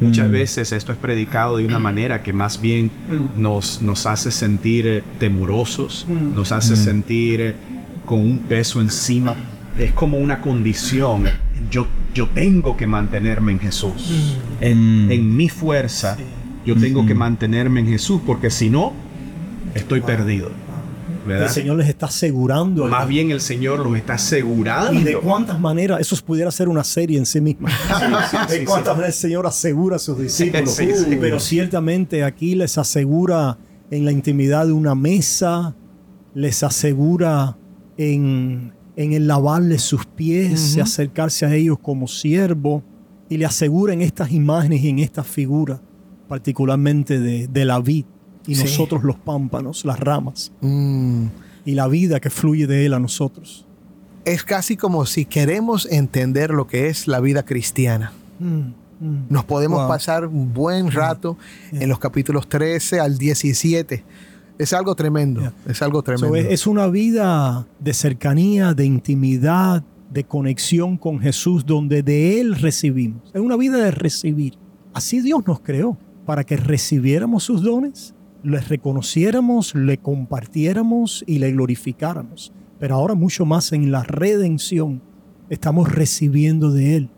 Muchas 0.00 0.30
veces 0.30 0.72
esto 0.72 0.92
es 0.92 0.98
predicado 0.98 1.58
de 1.58 1.66
una 1.66 1.78
manera 1.78 2.22
que 2.22 2.32
más 2.32 2.60
bien 2.60 2.90
nos, 3.36 3.82
nos 3.82 4.06
hace 4.06 4.30
sentir 4.30 4.86
eh, 4.86 5.02
temerosos, 5.18 6.06
nos 6.34 6.52
hace 6.52 6.74
sentir 6.76 7.40
eh, 7.40 7.54
con 8.06 8.20
un 8.20 8.38
peso 8.38 8.80
encima. 8.80 9.34
Es 9.78 9.92
como 9.92 10.18
una 10.18 10.40
condición. 10.40 11.24
Yo, 11.70 11.86
yo 12.14 12.28
tengo 12.28 12.76
que 12.76 12.86
mantenerme 12.86 13.52
en 13.52 13.60
Jesús. 13.60 14.36
En, 14.60 15.10
en 15.10 15.36
mi 15.36 15.48
fuerza, 15.48 16.16
yo 16.64 16.76
tengo 16.76 17.04
que 17.06 17.14
mantenerme 17.14 17.80
en 17.80 17.86
Jesús, 17.86 18.20
porque 18.26 18.50
si 18.50 18.70
no, 18.70 18.92
estoy 19.74 20.00
perdido. 20.00 20.50
¿Verdad? 21.26 21.46
El 21.46 21.52
Señor 21.52 21.76
les 21.76 21.88
está 21.88 22.06
asegurando. 22.06 22.86
Más 22.86 23.06
bien 23.06 23.30
el 23.30 23.40
Señor 23.40 23.80
los 23.80 23.96
está 23.96 24.14
asegurando. 24.14 24.92
Y 24.92 25.04
de 25.04 25.16
cuántas 25.16 25.58
maneras, 25.58 26.00
eso 26.00 26.16
pudiera 26.24 26.50
ser 26.50 26.68
una 26.68 26.84
serie 26.84 27.18
en 27.18 27.26
sí 27.26 27.40
misma. 27.40 27.68
de 28.48 28.58
sí, 28.58 28.64
cuántas 28.64 28.94
sí. 28.94 28.96
maneras 28.96 29.08
el 29.08 29.20
Señor 29.20 29.46
asegura 29.46 29.96
a 29.96 29.98
sus 29.98 30.18
discípulos. 30.18 30.70
Sí, 30.70 30.90
sí. 30.94 31.16
Pero 31.20 31.40
ciertamente 31.40 32.24
aquí 32.24 32.54
les 32.54 32.78
asegura 32.78 33.58
en 33.90 34.04
la 34.04 34.12
intimidad 34.12 34.66
de 34.66 34.72
una 34.72 34.94
mesa, 34.94 35.74
les 36.34 36.62
asegura 36.62 37.56
en, 37.96 38.72
en 38.96 39.12
el 39.12 39.26
lavarles 39.26 39.82
sus 39.82 40.06
pies, 40.06 40.76
y 40.76 40.80
acercarse 40.80 41.44
a 41.46 41.54
ellos 41.54 41.78
como 41.80 42.06
siervo, 42.06 42.82
y 43.28 43.36
le 43.36 43.46
asegura 43.46 43.92
en 43.92 44.02
estas 44.02 44.30
imágenes 44.30 44.82
y 44.82 44.88
en 44.88 45.00
estas 45.00 45.26
figuras, 45.26 45.80
particularmente 46.28 47.18
de, 47.18 47.48
de 47.48 47.64
la 47.64 47.80
vid, 47.80 48.04
y 48.46 48.54
Sí. 48.54 48.64
nosotros 48.64 49.04
los 49.04 49.16
pámpanos, 49.16 49.84
las 49.84 49.98
ramas, 50.00 50.52
Mm. 50.60 51.26
y 51.64 51.72
la 51.74 51.86
vida 51.88 52.20
que 52.20 52.30
fluye 52.30 52.66
de 52.66 52.86
él 52.86 52.94
a 52.94 52.98
nosotros. 53.00 53.66
Es 54.24 54.44
casi 54.44 54.76
como 54.76 55.06
si 55.06 55.24
queremos 55.24 55.86
entender 55.90 56.50
lo 56.50 56.66
que 56.66 56.88
es 56.88 57.06
la 57.08 57.20
vida 57.20 57.42
cristiana. 57.44 58.12
Mm, 58.38 58.44
mm. 59.00 59.26
Nos 59.30 59.44
podemos 59.44 59.80
Wow. 59.80 59.88
pasar 59.88 60.26
un 60.26 60.52
buen 60.52 60.90
rato 60.90 61.36
en 61.72 61.88
los 61.88 61.98
capítulos 61.98 62.48
13 62.48 63.00
al 63.00 63.16
17. 63.18 64.04
Es 64.58 64.72
algo 64.74 64.94
tremendo, 64.94 65.40
Yeah. 65.40 65.52
es 65.68 65.80
algo 65.82 65.98
So, 66.00 66.02
tremendo. 66.04 66.36
es, 66.36 66.46
es 66.50 66.66
una 66.66 66.86
vida 66.86 67.66
de 67.78 67.94
cercanía, 67.94 68.74
de 68.74 68.84
intimidad, 68.84 69.82
de 70.12 70.24
conexión 70.24 70.96
con 70.98 71.20
Jesús 71.20 71.64
donde 71.64 72.02
de 72.02 72.40
Él 72.40 72.56
recibimos. 72.56 73.22
Es 73.32 73.40
una 73.40 73.56
vida 73.56 73.78
de 73.78 73.90
recibir. 73.90 74.54
Así 74.92 75.20
Dios 75.20 75.46
nos 75.46 75.60
creó, 75.60 75.96
para 76.26 76.44
que 76.44 76.56
recibiéramos 76.56 77.44
sus 77.44 77.62
dones, 77.62 78.12
les 78.42 78.68
reconociéramos, 78.68 79.74
le 79.74 79.98
compartiéramos 79.98 81.24
y 81.26 81.38
le 81.38 81.52
glorificáramos. 81.52 82.52
Pero 82.78 82.94
ahora 82.94 83.14
mucho 83.14 83.44
más 83.44 83.72
en 83.72 83.92
la 83.92 84.02
redención 84.02 85.02
estamos 85.48 85.92
recibiendo 85.92 86.70
de 86.70 86.96
Él 86.96 87.10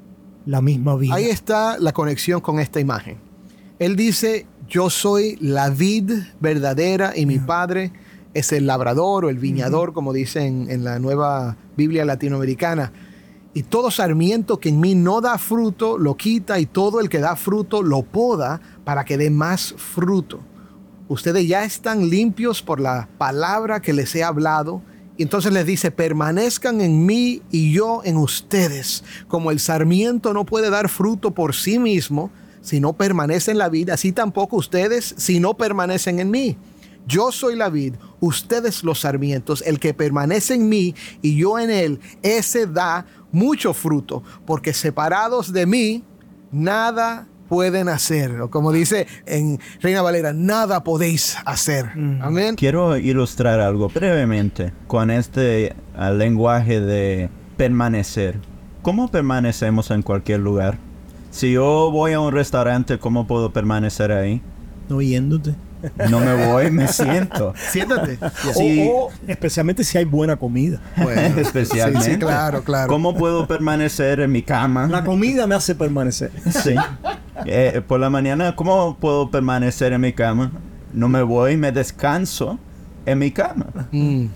la 0.47 0.61
misma 0.61 0.97
vida. 0.97 1.15
Ahí 1.15 1.27
está 1.27 1.79
la 1.79 1.93
conexión 1.93 2.41
con 2.41 2.59
esta 2.59 2.81
imagen. 2.81 3.19
Él 3.79 3.97
dice, 3.97 4.47
yo 4.69 4.91
soy 4.91 5.37
la 5.41 5.71
vid 5.71 6.13
verdadera 6.41 7.13
y 7.17 7.27
mi 7.27 7.39
padre 7.39 7.93
es 8.35 8.53
el 8.53 8.67
labrador 8.67 9.25
o 9.25 9.29
el 9.31 9.39
viñador, 9.39 9.93
como 9.93 10.13
dice 10.13 10.47
en, 10.47 10.71
en 10.71 10.85
la 10.85 10.99
nueva 10.99 11.57
Biblia 11.77 12.05
latinoamericana. 12.05 12.93
Y 13.55 13.65
todo 13.65 13.91
sarmiento 13.91 14.59
que 14.59 14.71
en 14.71 14.81
mí 14.81 14.95
no 14.95 15.21
da 15.21 15.37
fruto, 15.37 15.99
lo 15.99 16.17
quita, 16.17 16.59
y 16.59 16.65
todo 16.65 17.01
el 17.01 17.11
que 17.11 17.19
da 17.19 17.37
fruto, 17.37 17.83
lo 17.83 18.03
poda 18.03 18.61
para 18.85 19.05
que 19.05 19.19
dé 19.19 19.31
más 19.31 19.75
fruto. 19.77 20.41
Ustedes 21.13 21.47
ya 21.47 21.63
están 21.63 22.09
limpios 22.09 22.63
por 22.63 22.81
la 22.81 23.07
palabra 23.19 23.83
que 23.83 23.93
les 23.93 24.15
he 24.15 24.25
hablado. 24.25 24.81
Y 25.19 25.25
entonces 25.25 25.53
les 25.53 25.67
dice, 25.67 25.91
permanezcan 25.91 26.81
en 26.81 27.05
mí 27.05 27.43
y 27.51 27.71
yo 27.71 28.01
en 28.03 28.17
ustedes. 28.17 29.05
Como 29.29 29.51
el 29.51 29.61
sarmiento 29.61 30.33
no 30.33 30.47
puede 30.47 30.71
dar 30.71 30.89
fruto 30.89 31.33
por 31.33 31.55
sí 31.55 31.79
mismo 31.79 32.31
si 32.63 32.81
no 32.81 32.95
permanece 32.95 33.51
en 33.51 33.59
la 33.59 33.69
vida, 33.69 33.93
así 33.93 34.13
tampoco 34.13 34.57
ustedes 34.57 35.15
si 35.19 35.39
no 35.39 35.55
permanecen 35.55 36.19
en 36.19 36.31
mí. 36.31 36.57
Yo 37.07 37.31
soy 37.31 37.57
la 37.57 37.69
vid, 37.69 37.95
ustedes 38.21 38.83
los 38.83 39.01
sarmientos, 39.01 39.63
el 39.67 39.81
que 39.81 39.93
permanece 39.93 40.55
en 40.55 40.71
mí 40.71 40.95
y 41.21 41.37
yo 41.37 41.59
en 41.59 41.71
él, 41.71 42.01
ese 42.23 42.67
da 42.67 43.05
mucho 43.33 43.75
fruto, 43.75 44.23
porque 44.47 44.73
separados 44.73 45.53
de 45.53 45.67
mí, 45.67 46.05
nada 46.53 47.29
pueden 47.53 47.91
hacer. 47.91 48.41
O 48.41 48.51
como 48.51 48.73
dice 48.73 49.07
en 49.27 49.61
Reina 49.83 50.01
Valera, 50.01 50.33
nada 50.33 50.85
podéis 50.85 51.37
hacer. 51.45 51.85
Amén. 52.23 52.55
Quiero 52.57 52.97
ilustrar 52.97 53.61
algo 53.61 53.91
brevemente 53.91 54.73
con 54.87 55.11
este 55.11 55.77
uh, 55.95 56.15
lenguaje 56.15 56.81
de 56.81 57.29
permanecer. 57.59 58.41
¿Cómo 58.81 59.11
permanecemos 59.11 59.91
en 59.91 60.01
cualquier 60.01 60.41
lugar? 60.41 60.79
Si 61.31 61.53
yo 61.53 61.91
voy 61.93 62.15
a 62.15 62.21
un 62.21 62.33
restaurante, 62.33 62.99
¿cómo 62.99 63.27
puedo 63.27 63.53
permanecer 63.53 64.13
ahí? 64.13 64.41
No 64.89 65.03
yéndote. 65.03 65.55
No 66.11 66.21
me 66.21 66.47
voy, 66.47 66.71
me 66.71 66.89
siento. 66.89 67.55
Siéntate. 67.71 68.19
Sí. 68.55 68.89
O, 68.93 69.07
o 69.07 69.11
especialmente 69.27 69.85
si 69.85 69.99
hay 69.99 70.05
buena 70.05 70.37
comida. 70.37 70.81
Bueno, 70.97 71.39
Especialmente. 71.41 72.05
sí, 72.07 72.13
sí, 72.13 72.19
claro, 72.19 72.63
claro. 72.65 72.89
¿Cómo 72.89 73.15
puedo 73.17 73.47
permanecer 73.47 74.21
en 74.21 74.31
mi 74.33 74.43
cama? 74.43 74.87
La 74.89 75.05
comida 75.05 75.47
me 75.47 75.55
hace 75.55 75.75
permanecer. 75.75 76.31
Sí. 76.51 76.75
Eh, 77.47 77.81
por 77.87 77.99
la 78.01 78.11
mañana, 78.11 78.55
¿cómo 78.57 78.97
puedo 78.99 79.31
permanecer 79.31 79.93
en 79.93 80.01
mi 80.01 80.13
cama? 80.13 80.53
No 80.93 81.09
me 81.09 81.23
voy, 81.23 81.57
me 81.57 81.73
descanso 81.73 82.59
en 83.07 83.19
mi 83.19 83.31
cama. 83.31 83.67
Mm. 83.91 84.27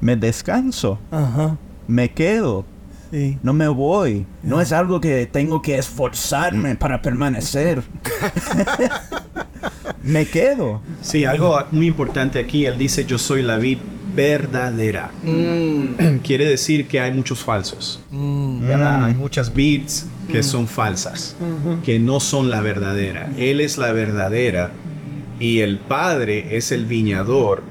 Me 0.00 0.16
descanso, 0.16 0.98
Ajá. 1.10 1.56
me 1.86 2.10
quedo, 2.10 2.64
Sí. 3.10 3.38
no 3.42 3.52
me 3.52 3.68
voy. 3.68 4.26
No 4.42 4.60
es 4.60 4.72
algo 4.72 5.00
que 5.00 5.26
tengo 5.26 5.62
que 5.62 5.78
esforzarme 5.78 6.74
para 6.74 7.00
permanecer. 7.00 7.82
me 10.04 10.26
quedo. 10.26 10.80
Sí, 11.02 11.24
algo 11.24 11.58
muy 11.72 11.86
importante 11.86 12.38
aquí, 12.38 12.66
él 12.66 12.78
dice 12.78 13.04
yo 13.04 13.18
soy 13.18 13.42
la 13.42 13.56
vid 13.56 13.78
verdadera. 14.14 15.10
Mm. 15.22 16.18
Quiere 16.22 16.46
decir 16.46 16.86
que 16.86 17.00
hay 17.00 17.12
muchos 17.12 17.40
falsos. 17.40 18.00
¿verdad? 18.10 19.04
Hay 19.04 19.14
muchas 19.14 19.52
vids 19.52 20.06
que 20.30 20.42
son 20.42 20.66
falsas, 20.66 21.36
que 21.84 21.98
no 21.98 22.20
son 22.20 22.50
la 22.50 22.60
verdadera. 22.60 23.30
Él 23.36 23.60
es 23.60 23.76
la 23.76 23.92
verdadera 23.92 24.70
y 25.38 25.60
el 25.60 25.78
Padre 25.78 26.56
es 26.56 26.72
el 26.72 26.86
viñador. 26.86 27.62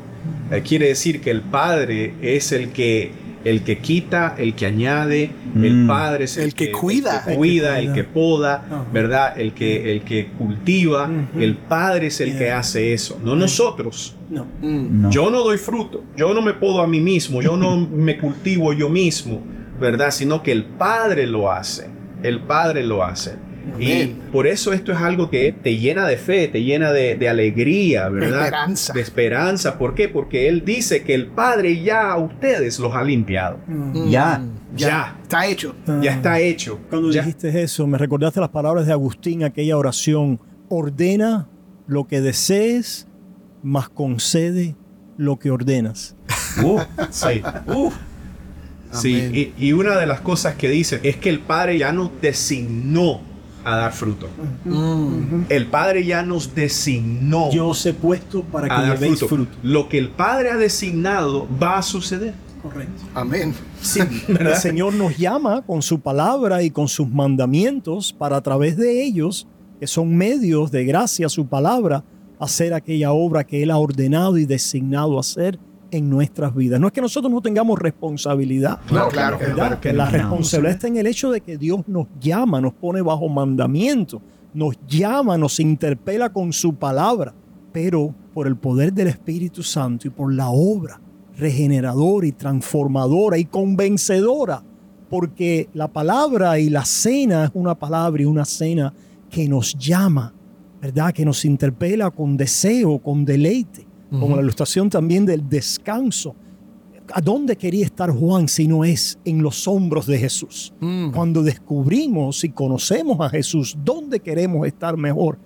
Eh, 0.51 0.61
quiere 0.61 0.87
decir 0.87 1.21
que 1.21 1.31
el 1.31 1.41
Padre 1.41 2.13
es 2.21 2.51
el 2.51 2.69
que 2.69 3.11
el 3.43 3.63
que 3.63 3.79
quita, 3.79 4.35
el 4.37 4.55
que 4.55 4.65
añade, 4.65 5.31
el 5.55 5.83
Mm. 5.83 5.87
Padre 5.87 6.23
es 6.25 6.37
el, 6.37 6.45
El 6.45 6.53
que 6.53 6.71
cuida. 6.71 7.19
el 7.19 7.25
que, 7.25 7.35
cuida, 7.35 7.79
El 7.79 7.93
que 7.93 8.03
poda. 8.03 8.85
¿verdad? 8.91 9.37
El 9.39 9.53
que 9.53 9.91
el 9.91 10.01
que 10.03 10.27
cultiva, 10.37 11.09
el 11.37 11.55
Padre 11.57 12.07
es 12.07 12.21
el 12.21 12.37
que 12.37 12.51
hace 12.51 12.93
eso, 12.93 13.19
no 13.23 13.35
nosotros. 13.35 14.15
No. 14.29 14.45
Mm. 14.61 15.01
No. 15.01 15.11
Yo 15.11 15.29
no 15.29 15.43
doy 15.43 15.57
fruto, 15.57 16.03
yo 16.15 16.33
no 16.33 16.41
me 16.41 16.53
podo 16.53 16.81
a 16.81 16.87
mí 16.87 16.99
mismo, 16.99 17.41
yo 17.41 17.57
no 17.57 17.77
me 17.91 18.17
cultivo 18.17 18.73
yo 18.73 18.89
mismo, 18.89 19.41
¿verdad? 19.79 20.11
Sino 20.11 20.41
que 20.41 20.51
el 20.51 20.63
Padre 20.65 21.27
lo 21.27 21.51
hace, 21.51 21.87
el 22.23 22.39
Padre 22.41 22.83
lo 22.83 23.03
hace. 23.03 23.35
Y 23.79 24.05
por 24.31 24.45
eso 24.47 24.73
esto 24.73 24.91
es 24.91 24.97
algo 24.99 25.29
que 25.29 25.51
te 25.53 25.77
llena 25.77 26.05
de 26.07 26.17
fe, 26.17 26.47
te 26.47 26.63
llena 26.63 26.91
de, 26.91 27.15
de 27.15 27.29
alegría, 27.29 28.09
¿verdad? 28.09 28.43
esperanza. 28.45 28.93
De 28.93 29.01
esperanza. 29.01 29.77
¿Por 29.77 29.95
qué? 29.95 30.09
Porque 30.09 30.47
Él 30.49 30.63
dice 30.65 31.03
que 31.03 31.13
el 31.13 31.27
Padre 31.27 31.81
ya 31.81 32.11
a 32.11 32.17
ustedes 32.17 32.79
los 32.79 32.93
ha 32.93 33.03
limpiado. 33.03 33.59
Mm. 33.67 34.09
Ya. 34.09 34.43
Ya. 34.75 35.17
Está 35.21 35.45
hecho. 35.47 35.75
Ya 36.01 36.11
está 36.13 36.39
hecho. 36.39 36.79
Cuando 36.89 37.11
Ya. 37.11 37.21
dijiste 37.21 37.61
eso, 37.61 37.87
me 37.87 37.97
recordaste 37.97 38.39
las 38.39 38.49
palabras 38.49 38.85
de 38.85 38.91
Agustín, 38.93 39.43
aquella 39.43 39.77
oración. 39.77 40.39
Ordena 40.69 41.47
lo 41.87 42.05
que 42.07 42.21
desees, 42.21 43.07
mas 43.61 43.89
concede 43.89 44.75
lo 45.17 45.37
que 45.39 45.51
ordenas. 45.51 46.15
Uh, 46.63 46.79
sí. 47.09 47.41
Uh. 47.65 47.89
Sí, 48.91 49.51
y, 49.57 49.65
y 49.67 49.73
una 49.73 49.97
de 49.97 50.05
las 50.05 50.21
cosas 50.21 50.53
que 50.53 50.69
dice 50.69 50.99
es 51.01 51.15
que 51.15 51.29
el 51.31 51.39
Padre 51.39 51.79
ya 51.79 51.91
nos 51.91 52.11
designó 52.21 53.21
a 53.63 53.75
dar 53.75 53.93
fruto. 53.93 54.27
Mm. 54.65 55.45
El 55.49 55.67
Padre 55.67 56.05
ya 56.05 56.23
nos 56.23 56.53
designó 56.53 57.51
Yo 57.51 57.69
os 57.69 57.85
he 57.85 57.93
puesto 57.93 58.43
para 58.43 58.67
que 58.67 58.87
dar 58.87 58.97
fruto. 58.97 59.27
fruto. 59.27 59.57
Lo 59.63 59.89
que 59.89 59.97
el 59.97 60.09
Padre 60.09 60.51
ha 60.51 60.57
designado 60.57 61.47
va 61.61 61.77
a 61.77 61.81
suceder. 61.81 62.33
Correcto. 62.61 63.03
Amén. 63.13 63.53
Sí, 63.81 63.99
el 64.27 64.55
Señor 64.55 64.93
nos 64.93 65.17
llama 65.17 65.61
con 65.63 65.81
su 65.81 65.99
palabra 65.99 66.63
y 66.63 66.71
con 66.71 66.87
sus 66.87 67.09
mandamientos 67.09 68.13
para 68.13 68.37
a 68.37 68.41
través 68.41 68.77
de 68.77 69.03
ellos, 69.03 69.47
que 69.79 69.87
son 69.87 70.15
medios 70.15 70.71
de 70.71 70.85
gracia, 70.85 71.27
su 71.27 71.45
palabra, 71.47 72.03
hacer 72.39 72.73
aquella 72.73 73.11
obra 73.11 73.43
que 73.43 73.63
Él 73.63 73.71
ha 73.71 73.77
ordenado 73.77 74.37
y 74.37 74.45
designado 74.45 75.19
hacer 75.19 75.59
en 75.93 76.09
nuestras 76.09 76.55
vidas. 76.55 76.79
No 76.79 76.87
es 76.87 76.93
que 76.93 77.01
nosotros 77.01 77.31
no 77.31 77.41
tengamos 77.41 77.77
responsabilidad. 77.77 78.79
No, 78.91 79.07
claro, 79.09 79.37
que 79.79 79.93
la 79.93 80.09
responsabilidad 80.09 80.73
está 80.73 80.87
en 80.87 80.97
el 80.97 81.07
hecho 81.07 81.31
de 81.31 81.41
que 81.41 81.57
Dios 81.57 81.81
nos 81.87 82.07
llama, 82.19 82.59
nos 82.59 82.73
pone 82.73 83.01
bajo 83.01 83.29
mandamiento, 83.29 84.21
nos 84.53 84.75
llama, 84.87 85.37
nos 85.37 85.59
interpela 85.59 86.31
con 86.31 86.51
su 86.51 86.75
palabra, 86.75 87.33
pero 87.71 88.13
por 88.33 88.47
el 88.47 88.55
poder 88.55 88.91
del 88.91 89.07
Espíritu 89.07 89.61
Santo 89.61 90.07
y 90.07 90.09
por 90.09 90.33
la 90.33 90.49
obra 90.49 90.99
regeneradora 91.37 92.27
y 92.27 92.31
transformadora 92.31 93.37
y 93.37 93.45
convencedora, 93.45 94.63
porque 95.09 95.69
la 95.73 95.87
palabra 95.87 96.59
y 96.59 96.69
la 96.69 96.85
cena 96.85 97.45
es 97.45 97.51
una 97.53 97.75
palabra 97.75 98.23
y 98.23 98.25
una 98.25 98.45
cena 98.45 98.93
que 99.29 99.47
nos 99.47 99.75
llama, 99.75 100.33
¿verdad? 100.81 101.13
Que 101.13 101.25
nos 101.25 101.45
interpela 101.45 102.09
con 102.09 102.35
deseo, 102.35 102.99
con 102.99 103.25
deleite, 103.25 103.85
como 104.19 104.35
la 104.35 104.41
ilustración 104.41 104.89
también 104.89 105.25
del 105.25 105.47
descanso. 105.47 106.35
¿A 107.13 107.19
dónde 107.19 107.57
quería 107.57 107.85
estar 107.85 108.09
Juan 108.11 108.47
si 108.47 108.67
no 108.67 108.85
es 108.85 109.19
en 109.25 109.43
los 109.43 109.67
hombros 109.67 110.05
de 110.05 110.17
Jesús? 110.17 110.73
Mm. 110.79 111.11
Cuando 111.11 111.43
descubrimos 111.43 112.43
y 112.43 112.49
conocemos 112.49 113.19
a 113.19 113.29
Jesús, 113.29 113.75
¿dónde 113.83 114.19
queremos 114.19 114.65
estar 114.65 114.95
mejor 114.95 115.37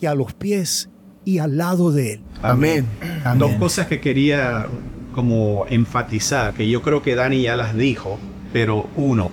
que 0.00 0.08
a 0.08 0.14
los 0.14 0.34
pies 0.34 0.88
y 1.24 1.38
al 1.38 1.56
lado 1.56 1.92
de 1.92 2.14
Él? 2.14 2.20
Amén. 2.42 2.86
Dos 3.38 3.52
cosas 3.52 3.86
que 3.86 4.00
quería 4.00 4.66
como 5.14 5.64
enfatizar, 5.70 6.54
que 6.54 6.68
yo 6.68 6.82
creo 6.82 7.02
que 7.02 7.14
Dani 7.14 7.42
ya 7.42 7.56
las 7.56 7.74
dijo, 7.76 8.18
pero 8.52 8.86
uno 8.96 9.30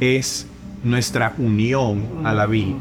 es 0.00 0.46
nuestra 0.84 1.34
unión 1.38 2.02
a 2.24 2.34
la 2.34 2.46
vida. 2.46 2.74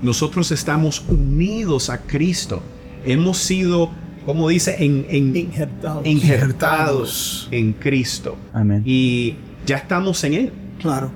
Nosotros 0.00 0.52
estamos 0.52 1.04
unidos 1.08 1.90
a 1.90 1.98
Cristo. 1.98 2.62
Hemos 3.04 3.38
sido, 3.38 3.90
como 4.24 4.48
dice, 4.48 4.76
en, 4.84 5.06
en- 5.08 5.34
Injertados. 5.36 6.06
injertados 6.06 7.48
en 7.50 7.72
Cristo. 7.72 8.36
Amén. 8.52 8.82
Y 8.84 9.34
ya 9.66 9.76
estamos 9.76 10.22
en 10.24 10.34
Él. 10.34 10.52
Claro. 10.80 11.10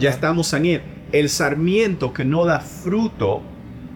Ya 0.00 0.10
estamos 0.10 0.52
en 0.52 0.66
Él. 0.66 0.82
El 1.12 1.28
sarmiento 1.28 2.12
que 2.12 2.24
no 2.24 2.44
da 2.44 2.60
fruto, 2.60 3.42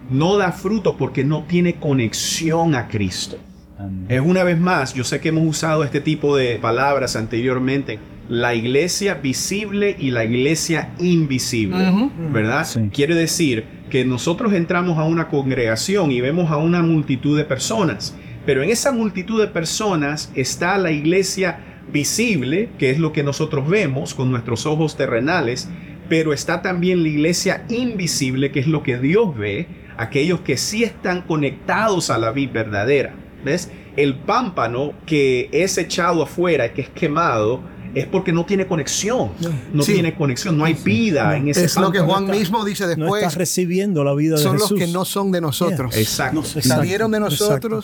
no 0.09 0.37
da 0.37 0.51
fruto 0.51 0.97
porque 0.97 1.23
no 1.23 1.43
tiene 1.43 1.75
conexión 1.75 2.75
a 2.75 2.87
Cristo. 2.87 3.37
Amén. 3.77 4.05
Es 4.09 4.21
una 4.21 4.43
vez 4.43 4.59
más, 4.59 4.93
yo 4.93 5.03
sé 5.03 5.19
que 5.19 5.29
hemos 5.29 5.45
usado 5.47 5.83
este 5.83 6.01
tipo 6.01 6.35
de 6.35 6.57
palabras 6.57 7.15
anteriormente, 7.15 7.99
la 8.29 8.55
iglesia 8.55 9.15
visible 9.15 9.95
y 9.99 10.11
la 10.11 10.23
iglesia 10.25 10.93
invisible. 10.99 12.09
¿verdad? 12.31 12.65
Sí. 12.65 12.89
Quiere 12.93 13.15
decir 13.15 13.65
que 13.89 14.05
nosotros 14.05 14.53
entramos 14.53 14.97
a 14.97 15.03
una 15.03 15.27
congregación 15.27 16.11
y 16.11 16.21
vemos 16.21 16.49
a 16.49 16.57
una 16.57 16.81
multitud 16.81 17.37
de 17.37 17.43
personas, 17.45 18.15
pero 18.45 18.63
en 18.63 18.69
esa 18.69 18.91
multitud 18.91 19.39
de 19.41 19.47
personas 19.47 20.31
está 20.35 20.77
la 20.77 20.91
iglesia 20.91 21.59
visible, 21.91 22.69
que 22.79 22.89
es 22.89 22.99
lo 22.99 23.13
que 23.13 23.23
nosotros 23.23 23.67
vemos 23.67 24.13
con 24.13 24.31
nuestros 24.31 24.65
ojos 24.65 24.95
terrenales, 24.97 25.67
pero 26.09 26.33
está 26.33 26.61
también 26.61 27.01
la 27.03 27.09
iglesia 27.09 27.65
invisible, 27.69 28.51
que 28.51 28.59
es 28.59 28.67
lo 28.67 28.83
que 28.83 28.97
Dios 28.97 29.35
ve, 29.37 29.67
aquellos 29.97 30.41
que 30.41 30.57
sí 30.57 30.83
están 30.83 31.21
conectados 31.21 32.09
a 32.09 32.17
la 32.17 32.31
vida 32.31 32.51
verdadera. 32.53 33.13
¿Ves? 33.43 33.69
El 33.97 34.15
pámpano 34.15 34.93
que 35.05 35.49
es 35.51 35.77
echado 35.77 36.23
afuera, 36.23 36.73
que 36.73 36.81
es 36.81 36.89
quemado, 36.89 37.61
es 37.93 38.05
porque 38.07 38.31
no 38.31 38.45
tiene 38.45 38.65
conexión. 38.65 39.31
No 39.73 39.83
Sí. 39.83 39.93
tiene 39.93 40.15
conexión, 40.15 40.57
no 40.57 40.65
hay 40.65 40.73
vida 40.73 41.37
en 41.37 41.49
ese 41.49 41.65
Es 41.65 41.75
lo 41.75 41.91
que. 41.91 41.99
Juan 41.99 42.25
mismo 42.27 42.63
dice 42.65 42.83
No 42.85 42.89
después. 42.89 43.21
estás 43.21 43.35
recibiendo 43.35 44.03
la 44.03 44.13
vida 44.15 44.37
de 44.37 44.41
son 44.41 44.53
los 44.53 44.63
Jesús. 44.63 44.79
que 44.79 44.87
no 44.87 45.05
son 45.05 45.31
de 45.31 45.41
nosotros. 45.41 45.95
Exacto. 45.95 46.43
Salieron 46.43 47.11
de 47.11 47.17
Exacto. 47.19 47.81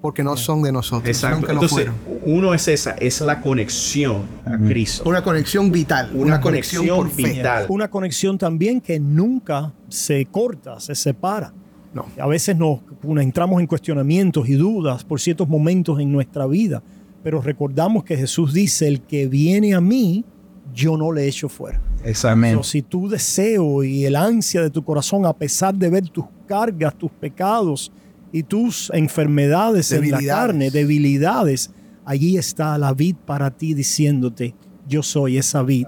Porque 0.00 0.22
no 0.22 0.36
son 0.36 0.62
de 0.62 0.72
nosotros. 0.72 1.08
Exacto. 1.08 1.40
Nunca 1.40 1.52
lo 1.52 1.62
Entonces, 1.62 1.90
fueron. 1.90 2.20
uno 2.24 2.54
es 2.54 2.68
esa, 2.68 2.92
es 2.92 3.20
la 3.20 3.40
conexión 3.40 4.22
a 4.44 4.56
Cristo. 4.56 5.02
Una 5.08 5.22
conexión 5.22 5.72
vital. 5.72 6.10
Una, 6.14 6.40
conexión, 6.40 6.86
por 6.86 7.10
fe. 7.10 7.22
vital. 7.22 7.66
Una 7.68 7.88
conexión 7.88 8.38
también 8.38 8.80
que 8.80 9.00
nunca 9.00 9.72
se 9.88 10.26
corta, 10.26 10.78
se 10.78 10.94
separa. 10.94 11.52
No. 11.92 12.06
A 12.20 12.26
veces 12.26 12.56
nos 12.56 12.80
entramos 13.18 13.60
en 13.60 13.66
cuestionamientos 13.66 14.48
y 14.48 14.54
dudas 14.54 15.04
por 15.04 15.20
ciertos 15.20 15.48
momentos 15.48 15.98
en 15.98 16.12
nuestra 16.12 16.46
vida, 16.46 16.82
pero 17.24 17.40
recordamos 17.40 18.04
que 18.04 18.16
Jesús 18.16 18.52
dice, 18.52 18.86
el 18.86 19.00
que 19.00 19.26
viene 19.26 19.74
a 19.74 19.80
mí, 19.80 20.24
yo 20.72 20.96
no 20.96 21.10
le 21.12 21.26
echo 21.26 21.48
fuera. 21.48 21.80
Exactamente. 22.04 22.62
Si 22.62 22.82
tu 22.82 23.08
deseo 23.08 23.82
y 23.82 24.04
el 24.04 24.14
ansia 24.14 24.62
de 24.62 24.70
tu 24.70 24.84
corazón, 24.84 25.26
a 25.26 25.32
pesar 25.32 25.74
de 25.74 25.90
ver 25.90 26.08
tus 26.08 26.26
cargas, 26.46 26.94
tus 26.94 27.10
pecados 27.10 27.90
y 28.32 28.42
tus 28.42 28.90
enfermedades 28.94 29.92
en 29.92 30.10
la 30.10 30.20
carne, 30.22 30.70
debilidades, 30.70 31.70
allí 32.04 32.36
está 32.36 32.76
la 32.78 32.92
vid 32.92 33.16
para 33.26 33.50
ti 33.50 33.74
diciéndote, 33.74 34.54
yo 34.88 35.02
soy 35.02 35.38
esa 35.38 35.62
vid. 35.62 35.86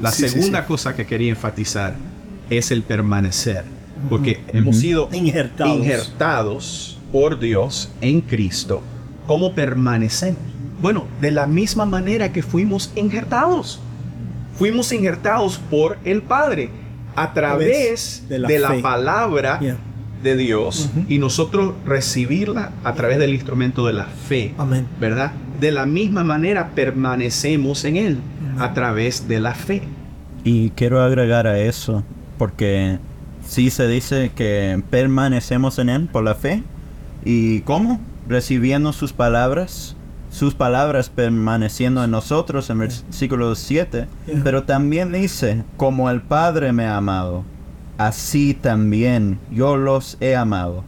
La 0.00 0.10
Sí, 0.10 0.28
segunda 0.28 0.60
sí. 0.62 0.66
cosa 0.68 0.94
que 0.94 1.06
quería 1.06 1.30
enfatizar 1.30 1.94
es 2.50 2.70
el 2.70 2.82
permanecer, 2.82 3.64
porque 4.08 4.40
hemos 4.52 4.76
sido 4.76 5.08
Injertados. 5.12 5.76
injertados 5.78 6.98
por 7.12 7.38
Dios 7.38 7.90
en 8.00 8.20
Cristo. 8.22 8.82
¿Cómo 9.26 9.54
permanecemos? 9.54 10.40
Bueno, 10.80 11.06
de 11.20 11.30
la 11.30 11.46
misma 11.46 11.84
manera 11.86 12.32
que 12.32 12.42
fuimos 12.42 12.90
injertados. 12.96 13.80
Fuimos 14.58 14.92
injertados 14.92 15.58
por 15.70 15.98
el 16.04 16.22
Padre 16.22 16.70
a 17.14 17.32
través 17.32 18.24
de 18.28 18.38
de 18.40 18.58
la, 18.58 18.80
palabra 18.82 19.58
Yeah. 19.60 19.76
De 20.22 20.36
Dios 20.36 20.90
y 21.08 21.18
nosotros 21.18 21.74
recibirla 21.84 22.72
a 22.84 22.94
través 22.94 23.18
del 23.18 23.34
instrumento 23.34 23.86
de 23.86 23.92
la 23.92 24.04
fe. 24.04 24.54
Amén. 24.58 24.86
¿verdad? 25.00 25.32
De 25.60 25.70
la 25.70 25.86
misma 25.86 26.24
manera 26.24 26.70
permanecemos 26.74 27.84
en 27.84 27.96
Él 27.96 28.18
a 28.58 28.72
través 28.74 29.28
de 29.28 29.40
la 29.40 29.54
fe. 29.54 29.82
Y 30.44 30.70
quiero 30.70 31.00
agregar 31.00 31.46
a 31.46 31.58
eso, 31.58 32.02
porque 32.38 32.98
sí 33.46 33.70
se 33.70 33.86
dice 33.86 34.32
que 34.34 34.82
permanecemos 34.90 35.78
en 35.78 35.88
Él 35.88 36.08
por 36.10 36.24
la 36.24 36.34
fe. 36.34 36.62
¿Y 37.24 37.60
cómo? 37.60 38.00
Recibiendo 38.28 38.92
sus 38.92 39.12
palabras, 39.12 39.96
sus 40.30 40.54
palabras 40.54 41.10
permaneciendo 41.10 42.02
en 42.02 42.10
nosotros 42.10 42.70
en 42.70 42.78
versículo 42.78 43.54
7. 43.54 44.06
Pero 44.42 44.64
también 44.64 45.12
dice, 45.12 45.62
como 45.76 46.10
el 46.10 46.22
Padre 46.22 46.72
me 46.72 46.86
ha 46.86 46.96
amado, 46.96 47.44
así 48.06 48.54
también 48.54 49.38
yo 49.50 49.76
los 49.76 50.16
he 50.20 50.36
amado. 50.36 50.84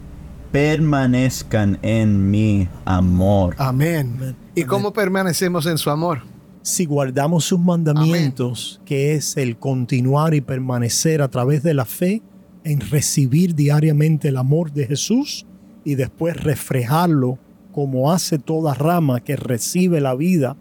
Permanezcan 0.52 1.78
en 1.83 2.30
mi 2.30 2.68
amor. 2.85 3.56
Amén. 3.59 4.14
Amén. 4.16 4.37
¿Y 4.54 4.61
Amén. 4.61 4.68
cómo 4.68 4.92
permanecemos 4.92 5.66
en 5.66 5.78
su 5.78 5.90
amor? 5.90 6.23
Si 6.62 6.87
guardamos 6.87 7.44
sus 7.44 7.61
mandamientos, 7.61 8.80
que 8.85 9.14
es 9.14 9.37
el 9.37 9.59
continuar 9.59 10.35
y 10.35 10.40
permanecer 10.40 11.21
a 11.23 11.28
través 11.28 11.62
de 11.62 11.75
la 11.75 11.85
fe, 11.85 12.23
en 12.64 12.80
recibir 12.80 13.55
diariamente 13.55 14.29
el 14.29 14.38
amor 14.38 14.72
de 14.72 14.87
Jesús 14.87 15.46
y 15.85 15.96
después 15.96 16.42
reflejarlo 16.42 17.38
como 17.72 18.12
hace 18.12 18.38
toda 18.38 18.72
rama 18.74 19.20
que 19.20 19.37
recibe 19.37 20.00
la 20.00 20.14
vida 20.14 20.57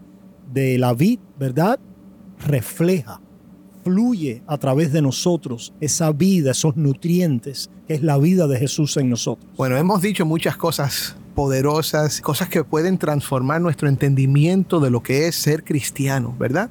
de 0.52 0.78
la 0.78 0.94
vid, 0.94 1.20
¿verdad? 1.40 1.80
Refleja, 2.46 3.22
fluye 3.84 4.42
a 4.48 4.58
través 4.58 4.92
de 4.92 5.02
nosotros 5.02 5.74
esa 5.82 6.12
vida, 6.12 6.52
esos 6.52 6.76
nutrientes, 6.76 7.70
que 7.88 7.96
es 7.96 8.04
la 8.04 8.18
vida 8.18 8.48
de 8.48 8.58
Jesús 8.58 8.98
en 8.98 9.10
nosotros. 9.10 9.50
Bueno, 9.58 9.78
hemos 9.78 10.02
dicho 10.02 10.26
muchas 10.26 10.58
cosas 10.58 11.16
poderosas, 11.36 12.22
cosas 12.22 12.50
que 12.50 12.64
pueden 12.64 12.98
transformar 12.98 13.62
nuestro 13.62 13.90
entendimiento 13.90 14.80
de 14.80 14.90
lo 14.90 15.02
que 15.02 15.28
es 15.28 15.36
ser 15.36 15.64
cristiano, 15.64 16.36
¿verdad? 16.38 16.70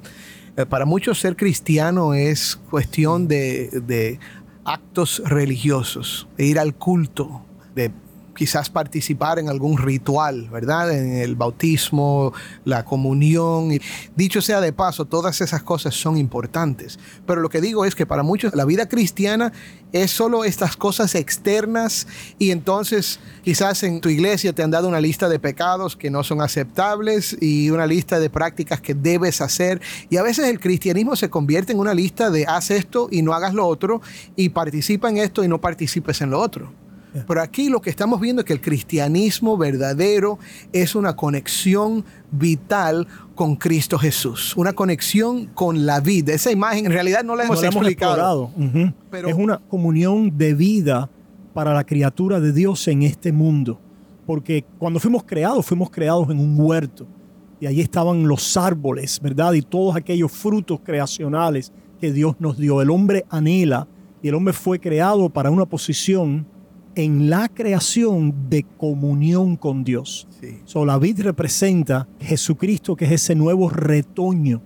Eh, 0.55 0.65
para 0.65 0.85
muchos 0.85 1.19
ser 1.19 1.35
cristiano 1.35 2.13
es 2.13 2.59
cuestión 2.69 3.27
de, 3.27 3.69
de 3.85 4.19
actos 4.63 5.21
religiosos, 5.25 6.27
de 6.37 6.45
ir 6.45 6.59
al 6.59 6.75
culto, 6.75 7.41
de 7.75 7.91
quizás 8.35 8.69
participar 8.69 9.39
en 9.39 9.49
algún 9.49 9.77
ritual, 9.77 10.49
¿verdad? 10.49 10.91
En 10.91 11.13
el 11.13 11.35
bautismo, 11.35 12.33
la 12.65 12.83
comunión. 12.85 13.69
Dicho 14.15 14.41
sea 14.41 14.61
de 14.61 14.73
paso, 14.73 15.05
todas 15.05 15.41
esas 15.41 15.63
cosas 15.63 15.95
son 15.95 16.17
importantes. 16.17 16.99
Pero 17.25 17.41
lo 17.41 17.49
que 17.49 17.61
digo 17.61 17.85
es 17.85 17.95
que 17.95 18.05
para 18.05 18.23
muchos 18.23 18.53
la 18.55 18.65
vida 18.65 18.87
cristiana 18.87 19.53
es 19.91 20.09
solo 20.09 20.43
estas 20.43 20.75
cosas 20.75 21.13
externas 21.13 22.07
y 22.39 22.49
entonces 22.49 23.19
quizás 23.43 23.83
en 23.83 24.01
tu 24.01 24.09
iglesia 24.09 24.53
te 24.53 24.63
han 24.63 24.71
dado 24.71 24.87
una 24.87 24.99
lista 24.99 25.29
de 25.29 25.39
pecados 25.39 25.95
que 25.95 26.09
no 26.09 26.23
son 26.23 26.41
aceptables 26.41 27.37
y 27.39 27.69
una 27.69 27.85
lista 27.85 28.19
de 28.19 28.29
prácticas 28.29 28.81
que 28.81 28.95
debes 28.95 29.41
hacer. 29.41 29.81
Y 30.09 30.17
a 30.17 30.23
veces 30.23 30.47
el 30.47 30.59
cristianismo 30.59 31.15
se 31.15 31.29
convierte 31.29 31.73
en 31.73 31.79
una 31.79 31.93
lista 31.93 32.31
de 32.31 32.45
haz 32.47 32.71
esto 32.71 33.07
y 33.11 33.21
no 33.21 33.33
hagas 33.33 33.53
lo 33.53 33.67
otro 33.67 34.01
y 34.35 34.49
participa 34.49 35.09
en 35.09 35.17
esto 35.17 35.43
y 35.43 35.47
no 35.47 35.61
participes 35.61 36.21
en 36.21 36.31
lo 36.31 36.39
otro. 36.39 36.82
Pero 37.27 37.41
aquí 37.41 37.69
lo 37.69 37.81
que 37.81 37.89
estamos 37.89 38.19
viendo 38.19 38.41
es 38.41 38.45
que 38.45 38.53
el 38.53 38.61
cristianismo 38.61 39.57
verdadero 39.57 40.39
es 40.71 40.95
una 40.95 41.15
conexión 41.15 42.03
vital 42.31 43.07
con 43.35 43.55
Cristo 43.55 43.97
Jesús, 43.99 44.55
una 44.57 44.73
conexión 44.73 45.47
con 45.47 45.85
la 45.85 45.99
vida. 45.99 46.33
Esa 46.33 46.51
imagen 46.51 46.87
en 46.87 46.91
realidad 46.91 47.23
no 47.23 47.35
la 47.35 47.43
hemos 47.43 47.57
No 47.57 47.61
la 47.61 47.67
hemos 47.67 47.83
explicado. 47.83 48.51
Pero- 49.11 49.27
es 49.27 49.35
una 49.35 49.57
comunión 49.59 50.37
de 50.37 50.53
vida 50.53 51.09
para 51.53 51.73
la 51.73 51.83
criatura 51.83 52.39
de 52.39 52.51
Dios 52.51 52.87
en 52.87 53.03
este 53.03 53.31
mundo. 53.31 53.79
Porque 54.25 54.65
cuando 54.79 54.99
fuimos 54.99 55.23
creados, 55.23 55.65
fuimos 55.65 55.89
creados 55.91 56.29
en 56.29 56.39
un 56.39 56.55
huerto. 56.59 57.05
Y 57.59 57.67
allí 57.67 57.81
estaban 57.81 58.27
los 58.27 58.57
árboles, 58.57 59.19
¿verdad? 59.21 59.53
Y 59.53 59.61
todos 59.61 59.95
aquellos 59.95 60.31
frutos 60.31 60.79
creacionales 60.83 61.71
que 61.99 62.11
Dios 62.11 62.35
nos 62.39 62.57
dio. 62.57 62.81
El 62.81 62.89
hombre 62.89 63.25
anhela 63.29 63.87
y 64.21 64.29
el 64.29 64.35
hombre 64.35 64.53
fue 64.53 64.79
creado 64.79 65.29
para 65.29 65.51
una 65.51 65.65
posición 65.65 66.45
en 66.95 67.29
la 67.29 67.49
creación 67.49 68.49
de 68.49 68.63
comunión 68.77 69.55
con 69.55 69.83
Dios. 69.83 70.27
Sí. 70.39 70.59
So, 70.65 70.85
la 70.85 70.97
vid 70.97 71.21
representa 71.21 72.07
Jesucristo, 72.19 72.95
que 72.95 73.05
es 73.05 73.11
ese 73.11 73.35
nuevo 73.35 73.69
retoño, 73.69 74.61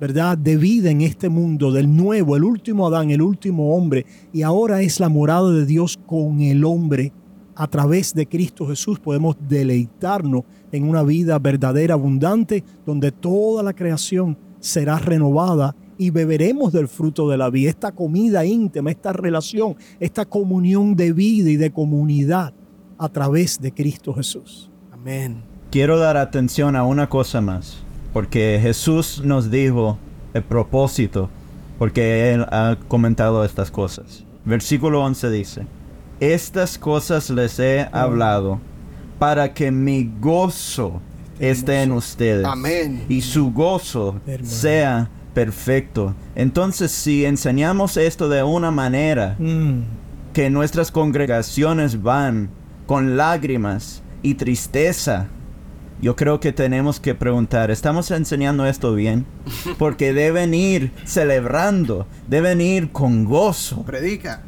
¿verdad? 0.00 0.36
De 0.38 0.56
vida 0.56 0.90
en 0.90 1.00
este 1.02 1.28
mundo, 1.28 1.72
del 1.72 1.94
nuevo, 1.94 2.36
el 2.36 2.44
último 2.44 2.86
Adán, 2.86 3.10
el 3.10 3.22
último 3.22 3.74
hombre. 3.76 4.06
Y 4.32 4.42
ahora 4.42 4.82
es 4.82 5.00
la 5.00 5.08
morada 5.08 5.50
de 5.52 5.66
Dios 5.66 5.98
con 6.06 6.40
el 6.40 6.64
hombre. 6.64 7.12
A 7.54 7.66
través 7.66 8.14
de 8.14 8.26
Cristo 8.26 8.68
Jesús 8.68 9.00
podemos 9.00 9.36
deleitarnos 9.48 10.44
en 10.70 10.84
una 10.84 11.02
vida 11.02 11.38
verdadera, 11.38 11.94
abundante, 11.94 12.62
donde 12.86 13.10
toda 13.10 13.62
la 13.62 13.72
creación 13.72 14.38
será 14.60 14.98
renovada 14.98 15.74
y 15.98 16.10
beberemos 16.10 16.72
del 16.72 16.88
fruto 16.88 17.28
de 17.28 17.36
la 17.36 17.50
vida. 17.50 17.68
Esta 17.70 17.92
comida 17.92 18.46
íntima, 18.46 18.90
esta 18.90 19.12
relación, 19.12 19.76
esta 20.00 20.24
comunión 20.24 20.94
de 20.96 21.12
vida 21.12 21.50
y 21.50 21.56
de 21.56 21.70
comunidad 21.72 22.54
a 22.96 23.08
través 23.08 23.60
de 23.60 23.72
Cristo 23.72 24.14
Jesús. 24.14 24.70
Amén. 24.92 25.42
Quiero 25.70 25.98
dar 25.98 26.16
atención 26.16 26.76
a 26.76 26.84
una 26.84 27.08
cosa 27.08 27.40
más, 27.40 27.78
porque 28.12 28.58
Jesús 28.62 29.20
nos 29.24 29.50
dijo 29.50 29.98
el 30.32 30.42
propósito, 30.42 31.28
porque 31.78 32.32
Él 32.32 32.42
ha 32.50 32.76
comentado 32.88 33.44
estas 33.44 33.70
cosas. 33.70 34.24
Versículo 34.44 35.02
11 35.04 35.30
dice, 35.30 35.66
estas 36.20 36.78
cosas 36.78 37.28
les 37.30 37.58
he 37.58 37.88
hablado 37.92 38.60
para 39.18 39.52
que 39.52 39.70
mi 39.70 40.10
gozo 40.20 41.00
esté 41.38 41.82
en 41.82 41.92
ustedes 41.92 42.44
Amén. 42.46 43.04
y 43.08 43.20
su 43.20 43.52
gozo 43.52 44.16
Hermano. 44.26 44.50
sea 44.50 45.10
perfecto. 45.44 46.16
Entonces, 46.34 46.90
si 46.90 47.24
enseñamos 47.24 47.96
esto 47.96 48.28
de 48.28 48.42
una 48.42 48.72
manera 48.72 49.36
Mm. 49.38 49.82
que 50.32 50.50
nuestras 50.50 50.90
congregaciones 50.90 52.02
van 52.02 52.50
con 52.86 53.16
lágrimas 53.16 54.02
y 54.20 54.34
tristeza, 54.34 55.28
yo 56.02 56.16
creo 56.16 56.40
que 56.40 56.52
tenemos 56.52 56.98
que 56.98 57.14
preguntar, 57.14 57.70
¿estamos 57.70 58.10
enseñando 58.10 58.66
esto 58.66 58.94
bien? 58.94 59.26
Porque 59.78 60.12
deben 60.12 60.54
ir 60.54 60.90
celebrando, 61.04 62.08
deben 62.26 62.60
ir 62.60 62.90
con 62.90 63.24
gozo. 63.24 63.82
Predica. 63.84 64.42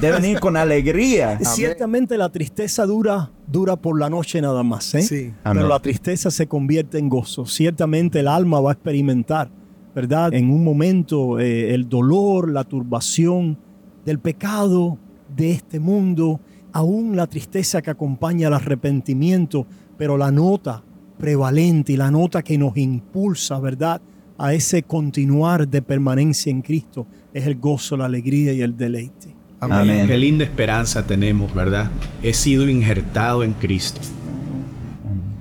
Deben 0.00 0.24
ir 0.24 0.40
con 0.40 0.56
alegría. 0.56 1.38
Ciertamente 1.42 2.16
la 2.16 2.30
tristeza 2.30 2.84
dura, 2.84 3.30
dura 3.46 3.76
por 3.76 3.98
la 3.98 4.10
noche 4.10 4.40
nada 4.40 4.62
más, 4.64 4.92
¿eh? 4.94 5.02
Sí. 5.02 5.34
Pero 5.44 5.68
la 5.68 5.78
tristeza 5.80 6.30
se 6.32 6.48
convierte 6.48 6.98
en 6.98 7.08
gozo. 7.08 7.46
Ciertamente 7.46 8.20
el 8.20 8.28
alma 8.28 8.60
va 8.60 8.70
a 8.70 8.74
experimentar, 8.74 9.50
¿verdad? 9.94 10.32
En 10.34 10.50
un 10.50 10.64
momento 10.64 11.38
eh, 11.38 11.74
el 11.74 11.88
dolor, 11.88 12.50
la 12.50 12.64
turbación 12.64 13.58
del 14.04 14.18
pecado 14.18 14.98
de 15.34 15.52
este 15.52 15.80
mundo, 15.80 16.40
aún 16.72 17.16
la 17.16 17.26
tristeza 17.26 17.82
que 17.82 17.90
acompaña 17.90 18.48
al 18.48 18.54
arrepentimiento, 18.54 19.66
pero 19.96 20.16
la 20.16 20.30
nota 20.30 20.82
prevalente 21.18 21.92
y 21.92 21.96
la 21.96 22.10
nota 22.10 22.42
que 22.42 22.56
nos 22.56 22.76
impulsa, 22.76 23.58
¿verdad? 23.60 24.00
A 24.38 24.54
ese 24.54 24.82
continuar 24.82 25.68
de 25.68 25.82
permanencia 25.82 26.50
en 26.50 26.62
Cristo 26.62 27.06
es 27.34 27.46
el 27.46 27.56
gozo, 27.56 27.96
la 27.96 28.06
alegría 28.06 28.52
y 28.52 28.62
el 28.62 28.76
deleite. 28.76 29.36
Amén. 29.60 30.06
Qué 30.06 30.16
linda 30.16 30.44
esperanza 30.44 31.06
tenemos, 31.06 31.54
¿verdad? 31.54 31.90
He 32.22 32.32
sido 32.32 32.66
injertado 32.66 33.44
en 33.44 33.52
Cristo. 33.52 34.00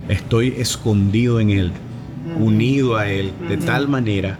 Estoy 0.10 0.50
escondido 0.58 1.40
en 1.40 1.52
Él, 1.52 1.72
unido 2.38 2.98
a 2.98 3.08
Él, 3.10 3.34
de 3.48 3.58
tal 3.58 3.88
manera, 3.88 4.38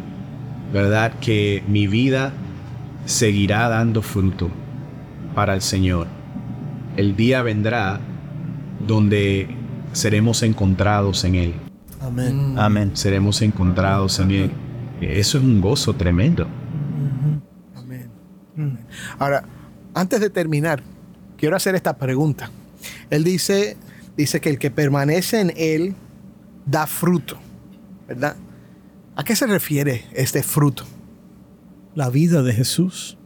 ¿verdad? 0.74 1.14
Que 1.20 1.64
mi 1.68 1.88
vida 1.88 2.34
seguirá 3.06 3.70
dando 3.70 4.02
fruto 4.02 4.50
para 5.36 5.54
el 5.54 5.62
Señor. 5.62 6.08
El 6.98 7.16
día 7.16 7.42
vendrá 7.42 8.00
donde 8.86 9.48
seremos 9.94 10.44
encontrados 10.44 11.24
en 11.24 11.36
Él. 11.36 11.54
Amén. 12.02 12.56
Amén. 12.58 12.92
Seremos 12.94 13.42
encontrados 13.42 14.20
en 14.20 14.32
Él. 14.32 14.52
Eso 15.02 15.38
es 15.38 15.44
un 15.44 15.62
gozo 15.62 15.94
tremendo. 15.94 16.48
Amén. 17.76 18.10
Ahora, 19.18 19.44
antes 19.94 20.20
de 20.20 20.30
terminar, 20.30 20.84
quiero 21.38 21.56
hacer 21.56 21.76
esta 21.76 21.98
pregunta. 21.98 22.52
Él 23.10 23.24
dice, 23.24 23.78
dice 24.18 24.40
que 24.42 24.50
el 24.50 24.60
que 24.60 24.72
permanece 24.72 25.42
en 25.42 25.54
él 25.56 25.96
da 26.66 26.86
fruto, 26.86 27.38
¿verdad? 28.10 28.36
¿A 29.16 29.24
qué 29.24 29.36
se 29.36 29.48
refiere 29.48 30.04
este 30.14 30.44
fruto? 30.44 30.84
la 31.96 32.10
vida 32.10 32.44
de 32.44 32.54
Jesús, 32.54 33.18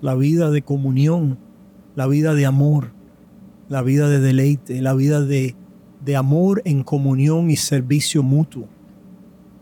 la 0.00 0.14
vida 0.14 0.50
de 0.50 0.62
comunión, 0.62 1.38
la 1.94 2.06
vida 2.06 2.34
de 2.34 2.46
amor, 2.46 2.92
la 3.68 3.82
vida 3.82 4.08
de 4.08 4.20
deleite, 4.20 4.82
la 4.82 4.94
vida 4.94 5.22
de, 5.22 5.54
de 6.04 6.16
amor 6.16 6.62
en 6.64 6.82
comunión 6.82 7.50
y 7.50 7.56
servicio 7.56 8.22
mutuo. 8.22 8.68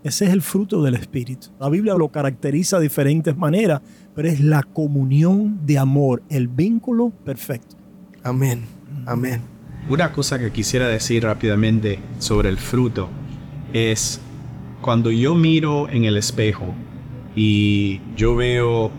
Ese 0.03 0.25
es 0.25 0.31
el 0.31 0.41
fruto 0.41 0.81
del 0.81 0.95
Espíritu. 0.95 1.47
La 1.59 1.69
Biblia 1.69 1.93
lo 1.93 2.09
caracteriza 2.09 2.77
de 2.77 2.83
diferentes 2.83 3.37
maneras, 3.37 3.81
pero 4.15 4.27
es 4.27 4.41
la 4.41 4.63
comunión 4.63 5.65
de 5.65 5.77
amor, 5.77 6.23
el 6.29 6.47
vínculo 6.47 7.11
perfecto. 7.23 7.75
Amén. 8.23 8.63
Amén. 9.05 9.41
Una 9.89 10.11
cosa 10.11 10.39
que 10.39 10.51
quisiera 10.51 10.87
decir 10.87 11.23
rápidamente 11.23 11.99
sobre 12.19 12.49
el 12.49 12.57
fruto 12.57 13.09
es 13.73 14.19
cuando 14.81 15.11
yo 15.11 15.35
miro 15.35 15.87
en 15.89 16.05
el 16.05 16.17
espejo 16.17 16.73
y 17.35 18.01
yo 18.15 18.35
veo 18.35 18.91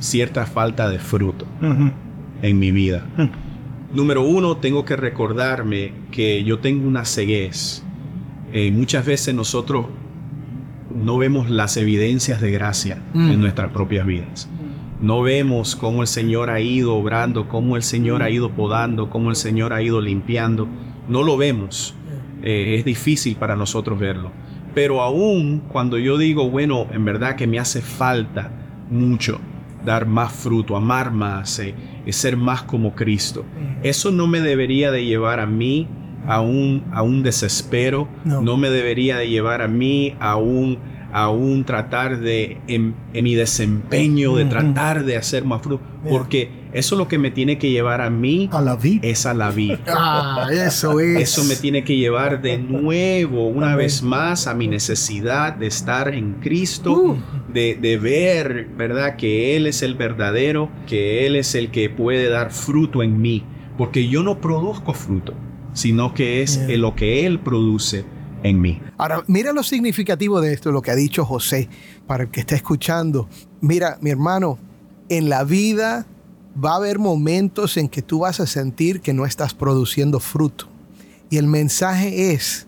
cierta 0.00 0.46
falta 0.46 0.88
de 0.88 0.98
fruto 0.98 1.46
en 2.42 2.58
mi 2.58 2.70
vida. 2.70 3.06
Número 3.94 4.22
uno, 4.22 4.58
tengo 4.58 4.84
que 4.84 4.96
recordarme 4.96 5.92
que 6.10 6.44
yo 6.44 6.58
tengo 6.58 6.86
una 6.86 7.04
ceguez. 7.04 7.82
Eh, 8.52 8.70
muchas 8.70 9.04
veces 9.06 9.34
nosotros 9.34 9.86
no 10.94 11.18
vemos 11.18 11.48
las 11.50 11.76
evidencias 11.76 12.40
de 12.40 12.50
gracia 12.50 13.02
Mm. 13.14 13.30
en 13.30 13.40
nuestras 13.40 13.70
propias 13.72 14.06
vidas. 14.06 14.48
No 15.00 15.22
vemos 15.22 15.76
cómo 15.76 16.02
el 16.02 16.08
Señor 16.08 16.50
ha 16.50 16.60
ido 16.60 16.94
obrando, 16.96 17.48
cómo 17.48 17.76
el 17.76 17.82
Señor 17.82 18.22
ha 18.22 18.30
ido 18.30 18.50
podando, 18.50 19.08
cómo 19.10 19.30
el 19.30 19.36
Señor 19.36 19.72
ha 19.72 19.80
ido 19.82 20.00
limpiando. 20.00 20.66
No 21.08 21.22
lo 21.22 21.36
vemos. 21.36 21.94
Eh, 22.42 22.76
es 22.78 22.84
difícil 22.84 23.36
para 23.36 23.54
nosotros 23.56 23.98
verlo. 23.98 24.32
Pero 24.78 25.02
aún 25.02 25.62
cuando 25.66 25.98
yo 25.98 26.16
digo, 26.18 26.48
bueno, 26.50 26.86
en 26.92 27.04
verdad 27.04 27.34
que 27.34 27.48
me 27.48 27.58
hace 27.58 27.80
falta 27.82 28.48
mucho 28.88 29.40
dar 29.84 30.06
más 30.06 30.30
fruto, 30.32 30.76
amar 30.76 31.10
más, 31.10 31.58
eh, 31.58 31.74
eh, 32.06 32.12
ser 32.12 32.36
más 32.36 32.62
como 32.62 32.94
Cristo, 32.94 33.44
eso 33.82 34.12
no 34.12 34.28
me 34.28 34.40
debería 34.40 34.92
de 34.92 35.04
llevar 35.04 35.40
a 35.40 35.46
mí 35.46 35.88
a 36.28 36.40
un, 36.42 36.84
a 36.92 37.02
un 37.02 37.24
desespero, 37.24 38.06
No. 38.24 38.40
no. 38.40 38.56
me 38.56 38.70
debería 38.70 39.16
de 39.16 39.28
llevar 39.28 39.62
a 39.62 39.66
mí 39.66 40.14
a 40.20 40.36
un, 40.36 40.78
a 41.12 41.28
un 41.28 41.64
tratar 41.64 42.20
de, 42.20 42.58
en, 42.68 42.94
en 43.14 43.24
mi 43.24 43.34
desempeño, 43.34 44.36
de 44.36 44.44
Ujú. 44.44 44.50
tratar 44.52 45.04
de 45.04 45.16
hacer 45.16 45.44
más 45.44 45.60
fruto, 45.60 45.82
Yeah. 46.04 46.10
porque 46.12 46.50
eso 46.72 46.96
lo 46.96 47.08
que 47.08 47.18
me 47.18 47.30
tiene 47.30 47.58
que 47.58 47.70
llevar 47.70 48.00
a 48.00 48.10
mí 48.10 48.48
A 48.52 48.60
la 48.60 48.76
vida. 48.76 49.00
es 49.06 49.26
a 49.26 49.34
la 49.34 49.50
vida. 49.50 49.78
Ah, 49.88 50.48
eso 50.52 51.00
es. 51.00 51.20
Eso 51.20 51.44
me 51.44 51.56
tiene 51.56 51.84
que 51.84 51.96
llevar 51.96 52.40
de 52.42 52.58
nuevo, 52.58 53.48
una 53.48 53.66
Amén. 53.68 53.78
vez 53.78 54.02
más, 54.02 54.46
a 54.46 54.54
mi 54.54 54.68
necesidad 54.68 55.54
de 55.54 55.66
estar 55.66 56.12
en 56.14 56.34
Cristo, 56.34 56.92
Uh. 56.94 57.16
de, 57.52 57.76
de 57.80 57.98
ver, 57.98 58.68
¿verdad? 58.76 59.16
Que 59.16 59.56
Él 59.56 59.66
es 59.66 59.82
el 59.82 59.94
verdadero, 59.94 60.70
que 60.86 61.26
Él 61.26 61.36
es 61.36 61.54
el 61.54 61.70
que 61.70 61.90
puede 61.90 62.28
dar 62.28 62.50
fruto 62.50 63.02
en 63.02 63.20
mí. 63.20 63.44
Porque 63.76 64.08
yo 64.08 64.22
no 64.22 64.40
produzco 64.40 64.92
fruto, 64.94 65.34
sino 65.72 66.12
que 66.14 66.42
es 66.42 66.58
Yeah. 66.66 66.78
lo 66.78 66.94
que 66.96 67.24
Él 67.26 67.38
produce 67.40 68.04
en 68.42 68.60
mí. 68.60 68.80
Ahora, 68.96 69.22
mira 69.26 69.52
lo 69.52 69.62
significativo 69.62 70.40
de 70.40 70.52
esto, 70.52 70.70
lo 70.72 70.82
que 70.82 70.90
ha 70.90 70.96
dicho 70.96 71.24
José, 71.24 71.68
para 72.06 72.24
el 72.24 72.30
que 72.30 72.40
está 72.40 72.54
escuchando. 72.56 73.28
Mira, 73.60 73.98
mi 74.00 74.10
hermano, 74.10 74.58
en 75.08 75.28
la 75.28 75.44
vida 75.44 76.06
va 76.62 76.72
a 76.72 76.76
haber 76.76 76.98
momentos 76.98 77.76
en 77.76 77.88
que 77.88 78.02
tú 78.02 78.20
vas 78.20 78.40
a 78.40 78.46
sentir 78.46 79.00
que 79.00 79.12
no 79.12 79.26
estás 79.26 79.54
produciendo 79.54 80.20
fruto. 80.20 80.68
Y 81.30 81.36
el 81.36 81.46
mensaje 81.46 82.32
es, 82.32 82.66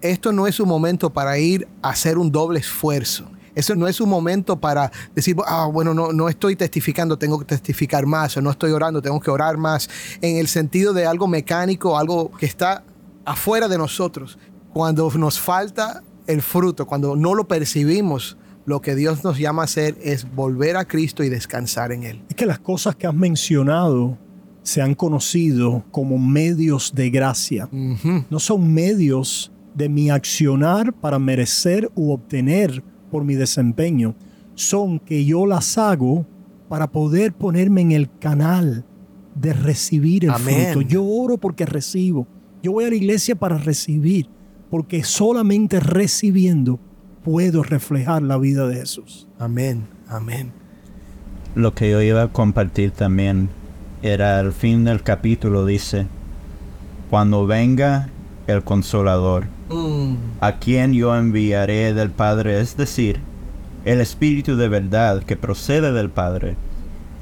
esto 0.00 0.32
no 0.32 0.46
es 0.46 0.60
un 0.60 0.68
momento 0.68 1.12
para 1.12 1.38
ir 1.38 1.66
a 1.82 1.90
hacer 1.90 2.18
un 2.18 2.30
doble 2.30 2.60
esfuerzo. 2.60 3.24
Eso 3.54 3.76
no 3.76 3.86
es 3.86 4.00
un 4.00 4.08
momento 4.08 4.58
para 4.58 4.90
decir, 5.14 5.36
ah, 5.46 5.66
bueno, 5.66 5.94
no, 5.94 6.12
no 6.12 6.28
estoy 6.28 6.56
testificando, 6.56 7.16
tengo 7.16 7.38
que 7.38 7.44
testificar 7.44 8.04
más, 8.04 8.36
o 8.36 8.42
no 8.42 8.50
estoy 8.50 8.72
orando, 8.72 9.00
tengo 9.00 9.20
que 9.20 9.30
orar 9.30 9.56
más, 9.56 9.88
en 10.20 10.36
el 10.38 10.48
sentido 10.48 10.92
de 10.92 11.06
algo 11.06 11.28
mecánico, 11.28 11.96
algo 11.96 12.32
que 12.32 12.46
está 12.46 12.82
afuera 13.24 13.68
de 13.68 13.78
nosotros. 13.78 14.38
Cuando 14.72 15.08
nos 15.10 15.38
falta 15.38 16.02
el 16.26 16.42
fruto, 16.42 16.86
cuando 16.86 17.14
no 17.14 17.34
lo 17.34 17.46
percibimos, 17.46 18.36
lo 18.66 18.80
que 18.80 18.94
Dios 18.94 19.24
nos 19.24 19.38
llama 19.38 19.62
a 19.62 19.64
hacer 19.66 19.96
es 20.02 20.26
volver 20.34 20.76
a 20.76 20.86
Cristo 20.86 21.22
y 21.22 21.28
descansar 21.28 21.92
en 21.92 22.02
Él. 22.04 22.22
Es 22.28 22.34
que 22.34 22.46
las 22.46 22.58
cosas 22.58 22.96
que 22.96 23.06
has 23.06 23.14
mencionado 23.14 24.18
se 24.62 24.80
han 24.80 24.94
conocido 24.94 25.84
como 25.90 26.18
medios 26.18 26.94
de 26.94 27.10
gracia. 27.10 27.68
No 28.30 28.38
son 28.40 28.72
medios 28.72 29.52
de 29.74 29.88
mi 29.88 30.08
accionar 30.08 30.92
para 30.92 31.18
merecer 31.18 31.90
u 31.94 32.12
obtener 32.12 32.82
por 33.10 33.24
mi 33.24 33.34
desempeño. 33.34 34.14
Son 34.54 34.98
que 34.98 35.24
yo 35.24 35.46
las 35.46 35.76
hago 35.76 36.26
para 36.68 36.90
poder 36.90 37.34
ponerme 37.34 37.82
en 37.82 37.92
el 37.92 38.10
canal 38.18 38.86
de 39.34 39.52
recibir 39.52 40.24
el 40.24 40.30
Amén. 40.30 40.72
fruto. 40.72 40.88
Yo 40.88 41.04
oro 41.04 41.36
porque 41.36 41.66
recibo. 41.66 42.26
Yo 42.62 42.72
voy 42.72 42.84
a 42.84 42.88
la 42.88 42.94
iglesia 42.94 43.34
para 43.34 43.58
recibir, 43.58 44.30
porque 44.70 45.04
solamente 45.04 45.80
recibiendo 45.80 46.80
puedo 47.24 47.62
reflejar 47.62 48.22
la 48.22 48.38
vida 48.38 48.68
de 48.68 48.76
Jesús. 48.76 49.26
Amén, 49.38 49.88
amén. 50.08 50.52
Lo 51.54 51.74
que 51.74 51.90
yo 51.90 52.00
iba 52.00 52.22
a 52.22 52.28
compartir 52.28 52.90
también 52.92 53.48
era 54.02 54.38
al 54.38 54.52
fin 54.52 54.84
del 54.84 55.02
capítulo 55.02 55.66
dice, 55.66 56.06
cuando 57.10 57.46
venga 57.46 58.10
el 58.46 58.62
consolador, 58.62 59.46
Mm, 59.70 60.16
a 60.40 60.58
quien 60.58 60.92
yo 60.92 61.16
enviaré 61.16 61.94
del 61.94 62.10
Padre, 62.10 62.60
es 62.60 62.76
decir, 62.76 63.18
el 63.84 64.00
Espíritu 64.00 64.56
de 64.56 64.68
verdad 64.68 65.22
que 65.22 65.36
procede 65.36 65.92
del 65.92 66.10
Padre, 66.10 66.56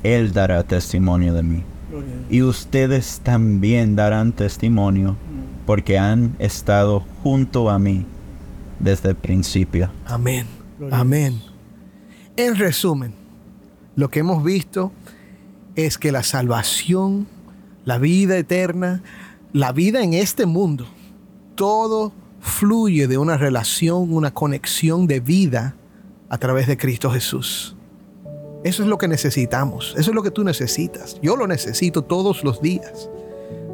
Él 0.03 0.33
dará 0.33 0.63
testimonio 0.65 1.35
de 1.35 1.43
mí. 1.43 1.63
Y 2.31 2.43
ustedes 2.43 3.21
también 3.23 3.95
darán 3.95 4.33
testimonio, 4.33 5.17
porque 5.67 5.99
han 5.99 6.35
estado 6.39 7.05
junto 7.23 7.71
a 7.71 7.79
mí 7.79 8.07
desde 8.83 9.11
el 9.11 9.17
principio. 9.17 9.91
amén, 10.05 10.47
amén. 10.91 11.41
En 12.37 12.57
resumen, 12.57 13.15
lo 13.97 14.11
que 14.11 14.21
hemos 14.21 14.43
visto 14.43 14.93
es 15.77 15.99
que 15.99 16.13
la 16.13 16.23
salvación, 16.23 17.27
la 17.85 17.99
vida 17.99 18.37
eterna, 18.37 19.03
la 19.53 19.73
vida 19.73 20.03
en 20.03 20.15
este 20.15 20.47
mundo, 20.47 20.87
todo 21.55 22.13
fluye 22.41 23.07
de 23.07 23.19
una 23.19 23.37
relación, 23.37 24.13
una 24.13 24.33
conexión 24.33 25.07
de 25.07 25.21
vida 25.21 25.77
a 26.29 26.39
través 26.39 26.67
de 26.67 26.77
Cristo 26.77 27.11
Jesús. 27.11 27.77
Eso 28.65 28.83
es 28.83 28.89
lo 28.89 28.97
que 28.97 29.09
necesitamos, 29.09 29.95
eso 29.99 30.11
es 30.11 30.15
lo 30.15 30.23
que 30.23 30.31
tú 30.31 30.45
necesitas. 30.45 31.19
Yo 31.21 31.37
lo 31.37 31.47
necesito 31.47 32.03
todos 32.03 32.45
los 32.45 32.61
días. 32.61 33.11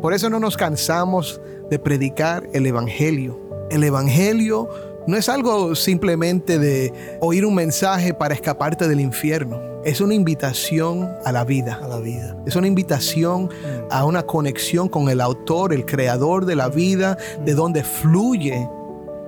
Por 0.00 0.14
eso 0.14 0.30
no 0.30 0.40
nos 0.40 0.56
cansamos 0.56 1.40
de 1.70 1.78
predicar 1.78 2.48
el 2.52 2.66
Evangelio. 2.66 3.38
El 3.70 3.84
Evangelio 3.84 4.68
no 5.08 5.16
es 5.16 5.30
algo 5.30 5.74
simplemente 5.74 6.58
de 6.58 6.92
oír 7.20 7.46
un 7.46 7.54
mensaje 7.54 8.12
para 8.12 8.34
escaparte 8.34 8.86
del 8.86 9.00
infierno. 9.00 9.58
Es 9.82 10.02
una 10.02 10.12
invitación 10.12 11.08
a 11.24 11.32
la 11.32 11.46
vida. 11.46 11.80
A 11.82 11.88
la 11.88 11.98
vida. 11.98 12.36
Es 12.44 12.56
una 12.56 12.66
invitación 12.66 13.48
a 13.90 14.04
una 14.04 14.24
conexión 14.24 14.90
con 14.90 15.08
el 15.08 15.22
autor, 15.22 15.72
el 15.72 15.86
creador 15.86 16.44
de 16.44 16.56
la 16.56 16.68
vida, 16.68 17.16
de 17.42 17.54
donde 17.54 17.84
fluye 17.84 18.68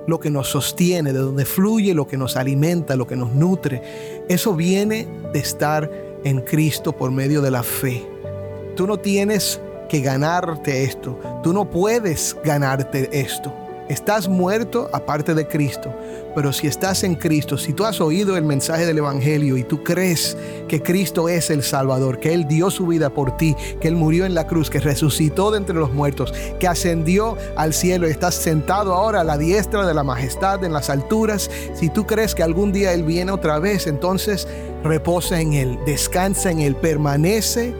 lo 0.05 0.19
que 0.19 0.29
nos 0.29 0.49
sostiene, 0.49 1.13
de 1.13 1.19
donde 1.19 1.45
fluye 1.45 1.95
lo 1.95 2.05
que 2.05 2.15
nos 2.15 2.37
alimenta, 2.37 2.95
lo 2.95 3.07
que 3.07 3.15
nos 3.15 3.33
nutre. 3.33 3.81
Eso 4.29 4.53
viene 4.53 5.07
de 5.33 5.39
estar 5.39 5.89
en 6.23 6.41
Cristo 6.41 6.91
por 6.91 7.09
medio 7.09 7.41
de 7.41 7.49
la 7.49 7.63
fe. 7.63 8.07
Tú 8.75 8.85
no 8.85 8.97
tienes 8.97 9.59
que 9.89 9.99
ganarte 10.01 10.83
esto. 10.83 11.19
Tú 11.41 11.53
no 11.53 11.67
puedes 11.71 12.37
ganarte 12.43 13.09
esto. 13.19 13.51
Estás 13.91 14.29
muerto 14.29 14.89
aparte 14.93 15.33
de 15.33 15.45
Cristo. 15.45 15.93
Pero 16.33 16.53
si 16.53 16.65
estás 16.65 17.03
en 17.03 17.15
Cristo, 17.15 17.57
si 17.57 17.73
tú 17.73 17.83
has 17.83 17.99
oído 17.99 18.37
el 18.37 18.45
mensaje 18.45 18.85
del 18.85 18.99
Evangelio 18.99 19.57
y 19.57 19.65
tú 19.65 19.83
crees 19.83 20.37
que 20.69 20.81
Cristo 20.81 21.27
es 21.27 21.49
el 21.49 21.61
Salvador, 21.61 22.17
que 22.17 22.33
Él 22.33 22.47
dio 22.47 22.71
su 22.71 22.87
vida 22.87 23.09
por 23.09 23.35
ti, 23.35 23.53
que 23.81 23.89
Él 23.89 23.97
murió 23.97 24.25
en 24.25 24.33
la 24.33 24.47
cruz, 24.47 24.69
que 24.69 24.79
resucitó 24.79 25.51
de 25.51 25.57
entre 25.57 25.75
los 25.75 25.91
muertos, 25.91 26.33
que 26.57 26.69
ascendió 26.69 27.35
al 27.57 27.73
cielo 27.73 28.07
y 28.07 28.11
estás 28.11 28.35
sentado 28.35 28.93
ahora 28.93 29.19
a 29.19 29.23
la 29.25 29.37
diestra 29.37 29.85
de 29.85 29.93
la 29.93 30.05
majestad 30.05 30.63
en 30.63 30.71
las 30.71 30.89
alturas, 30.89 31.51
si 31.73 31.89
tú 31.89 32.07
crees 32.07 32.33
que 32.33 32.43
algún 32.43 32.71
día 32.71 32.93
Él 32.93 33.03
viene 33.03 33.33
otra 33.33 33.59
vez, 33.59 33.87
entonces 33.87 34.47
reposa 34.85 35.41
en 35.41 35.51
Él, 35.51 35.77
descansa 35.85 36.49
en 36.49 36.59
Él, 36.59 36.77
permanece 36.77 37.73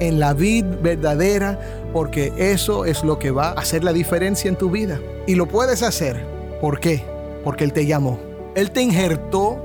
en 0.00 0.18
la 0.18 0.34
vid 0.34 0.64
verdadera, 0.82 1.60
porque 1.92 2.32
eso 2.36 2.84
es 2.84 3.04
lo 3.04 3.18
que 3.18 3.30
va 3.30 3.48
a 3.48 3.52
hacer 3.52 3.84
la 3.84 3.92
diferencia 3.92 4.48
en 4.48 4.56
tu 4.56 4.70
vida. 4.70 5.00
Y 5.26 5.34
lo 5.34 5.46
puedes 5.46 5.82
hacer. 5.82 6.24
¿Por 6.60 6.80
qué? 6.80 7.02
Porque 7.44 7.64
Él 7.64 7.72
te 7.72 7.86
llamó. 7.86 8.18
Él 8.54 8.70
te 8.70 8.82
injertó 8.82 9.64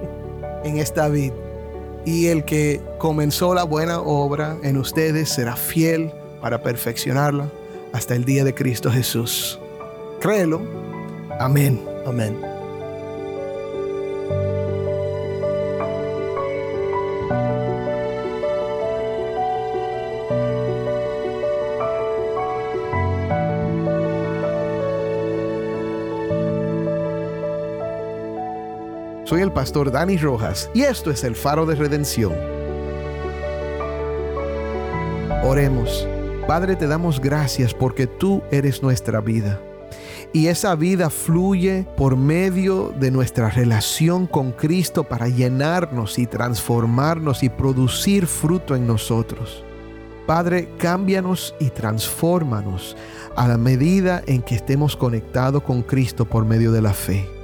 en 0.63 0.77
esta 0.77 1.07
vid. 1.07 1.31
Y 2.05 2.27
el 2.27 2.45
que 2.45 2.81
comenzó 2.97 3.53
la 3.53 3.63
buena 3.63 3.99
obra 3.99 4.57
en 4.63 4.77
ustedes 4.77 5.29
será 5.29 5.55
fiel 5.55 6.11
para 6.41 6.61
perfeccionarla 6.61 7.49
hasta 7.93 8.15
el 8.15 8.25
día 8.25 8.43
de 8.43 8.53
Cristo 8.53 8.91
Jesús. 8.91 9.59
Créelo. 10.19 10.61
Amén. 11.39 11.83
Amén. 12.05 12.56
Pastor 29.57 29.89
Dani 29.89 30.17
Rojas 30.17 30.69
y 30.75 30.83
esto 30.83 31.09
es 31.09 31.23
el 31.23 31.35
faro 31.35 31.65
de 31.65 31.73
redención. 31.73 32.31
Oremos. 35.43 36.07
Padre, 36.47 36.75
te 36.75 36.85
damos 36.85 37.19
gracias 37.19 37.73
porque 37.73 38.05
tú 38.05 38.43
eres 38.51 38.83
nuestra 38.83 39.19
vida. 39.19 39.59
Y 40.31 40.45
esa 40.45 40.75
vida 40.75 41.09
fluye 41.09 41.87
por 41.97 42.15
medio 42.15 42.93
de 42.99 43.09
nuestra 43.09 43.49
relación 43.49 44.27
con 44.27 44.51
Cristo 44.51 45.05
para 45.05 45.27
llenarnos 45.27 46.19
y 46.19 46.27
transformarnos 46.27 47.41
y 47.41 47.49
producir 47.49 48.27
fruto 48.27 48.75
en 48.75 48.85
nosotros. 48.85 49.63
Padre, 50.27 50.69
cámbianos 50.77 51.55
y 51.59 51.71
transfórmanos 51.71 52.95
a 53.35 53.47
la 53.47 53.57
medida 53.57 54.21
en 54.27 54.43
que 54.43 54.53
estemos 54.53 54.95
conectados 54.95 55.63
con 55.63 55.81
Cristo 55.81 56.25
por 56.25 56.45
medio 56.45 56.71
de 56.71 56.83
la 56.83 56.93
fe. 56.93 57.36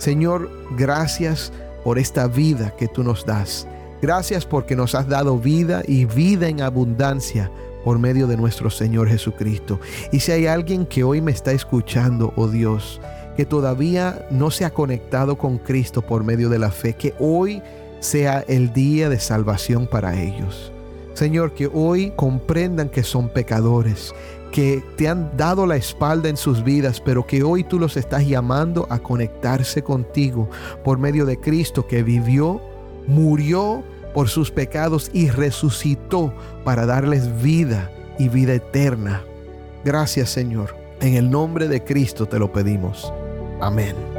Señor, 0.00 0.50
gracias 0.78 1.52
por 1.84 1.98
esta 1.98 2.26
vida 2.26 2.74
que 2.74 2.88
tú 2.88 3.04
nos 3.04 3.26
das. 3.26 3.68
Gracias 4.00 4.46
porque 4.46 4.74
nos 4.74 4.94
has 4.94 5.06
dado 5.06 5.38
vida 5.38 5.82
y 5.86 6.06
vida 6.06 6.48
en 6.48 6.62
abundancia 6.62 7.50
por 7.84 7.98
medio 7.98 8.26
de 8.26 8.38
nuestro 8.38 8.70
Señor 8.70 9.10
Jesucristo. 9.10 9.78
Y 10.10 10.20
si 10.20 10.32
hay 10.32 10.46
alguien 10.46 10.86
que 10.86 11.04
hoy 11.04 11.20
me 11.20 11.32
está 11.32 11.52
escuchando, 11.52 12.32
oh 12.36 12.48
Dios, 12.48 12.98
que 13.36 13.44
todavía 13.44 14.26
no 14.30 14.50
se 14.50 14.64
ha 14.64 14.70
conectado 14.70 15.36
con 15.36 15.58
Cristo 15.58 16.00
por 16.00 16.24
medio 16.24 16.48
de 16.48 16.58
la 16.58 16.70
fe, 16.70 16.94
que 16.94 17.12
hoy 17.18 17.62
sea 17.98 18.42
el 18.48 18.72
día 18.72 19.10
de 19.10 19.20
salvación 19.20 19.86
para 19.86 20.18
ellos. 20.18 20.72
Señor, 21.12 21.52
que 21.52 21.68
hoy 21.70 22.14
comprendan 22.16 22.88
que 22.88 23.02
son 23.02 23.28
pecadores, 23.28 24.14
que 24.50 24.84
te 24.96 25.08
han 25.08 25.36
dado 25.36 25.66
la 25.66 25.76
espalda 25.76 26.28
en 26.28 26.36
sus 26.36 26.64
vidas, 26.64 27.00
pero 27.00 27.26
que 27.26 27.42
hoy 27.42 27.64
tú 27.64 27.78
los 27.78 27.96
estás 27.96 28.26
llamando 28.26 28.86
a 28.90 28.98
conectarse 28.98 29.82
contigo 29.82 30.48
por 30.84 30.98
medio 30.98 31.26
de 31.26 31.38
Cristo 31.38 31.86
que 31.86 32.02
vivió, 32.02 32.60
murió 33.06 33.82
por 34.14 34.28
sus 34.28 34.50
pecados 34.50 35.10
y 35.12 35.30
resucitó 35.30 36.32
para 36.64 36.86
darles 36.86 37.42
vida 37.42 37.90
y 38.18 38.28
vida 38.28 38.54
eterna. 38.54 39.22
Gracias 39.84 40.30
Señor. 40.30 40.74
En 41.00 41.14
el 41.14 41.30
nombre 41.30 41.68
de 41.68 41.82
Cristo 41.82 42.26
te 42.26 42.38
lo 42.38 42.52
pedimos. 42.52 43.12
Amén. 43.60 44.09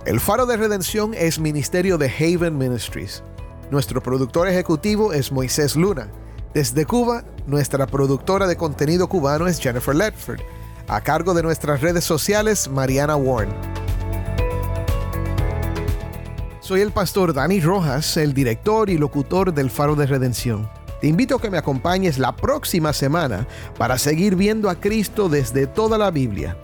El 0.06 0.22
Faro 0.22 0.46
de 0.46 0.56
Redención 0.56 1.14
es 1.14 1.40
ministerio 1.40 1.98
de 1.98 2.10
Haven 2.10 2.58
Ministries. 2.58 3.22
Nuestro 3.70 4.02
productor 4.02 4.48
ejecutivo 4.48 5.12
es 5.12 5.34
Moisés 5.34 5.76
Luna. 5.76 6.08
Desde 6.54 6.86
Cuba, 6.86 7.26
nuestra 7.48 7.86
productora 7.86 8.48
de 8.48 8.56
contenido 8.56 9.10
cubano 9.10 9.48
es 9.48 9.60
Jennifer 9.60 9.94
Ledford. 9.94 10.40
A 10.88 11.02
cargo 11.02 11.34
de 11.34 11.44
nuestras 11.44 11.82
redes 11.82 12.06
sociales, 12.06 12.70
Mariana 12.70 13.18
Warren. 13.18 13.54
Soy 16.62 16.80
el 16.80 16.92
pastor 16.92 17.34
Dani 17.34 17.60
Rojas, 17.60 18.16
el 18.16 18.34
director 18.34 18.90
y 18.90 18.98
locutor 18.98 19.54
del 19.54 19.70
Faro 19.70 19.96
de 19.96 20.06
Redención. 20.06 20.70
Te 21.04 21.10
invito 21.10 21.36
a 21.36 21.42
que 21.42 21.50
me 21.50 21.58
acompañes 21.58 22.18
la 22.18 22.34
próxima 22.34 22.94
semana 22.94 23.46
para 23.78 23.98
seguir 23.98 24.38
viendo 24.38 24.70
a 24.70 24.76
Cristo 24.76 25.28
desde 25.28 25.68
toda 25.68 25.98
la 25.98 26.12
Biblia. 26.12 26.58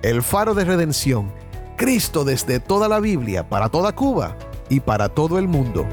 El 0.00 0.22
faro 0.22 0.54
de 0.54 0.64
redención. 0.64 1.30
Cristo 1.76 2.24
desde 2.24 2.60
toda 2.60 2.88
la 2.88 2.98
Biblia, 2.98 3.46
para 3.46 3.68
toda 3.68 3.94
Cuba 3.94 4.38
y 4.70 4.80
para 4.80 5.10
todo 5.10 5.38
el 5.38 5.48
mundo. 5.48 5.86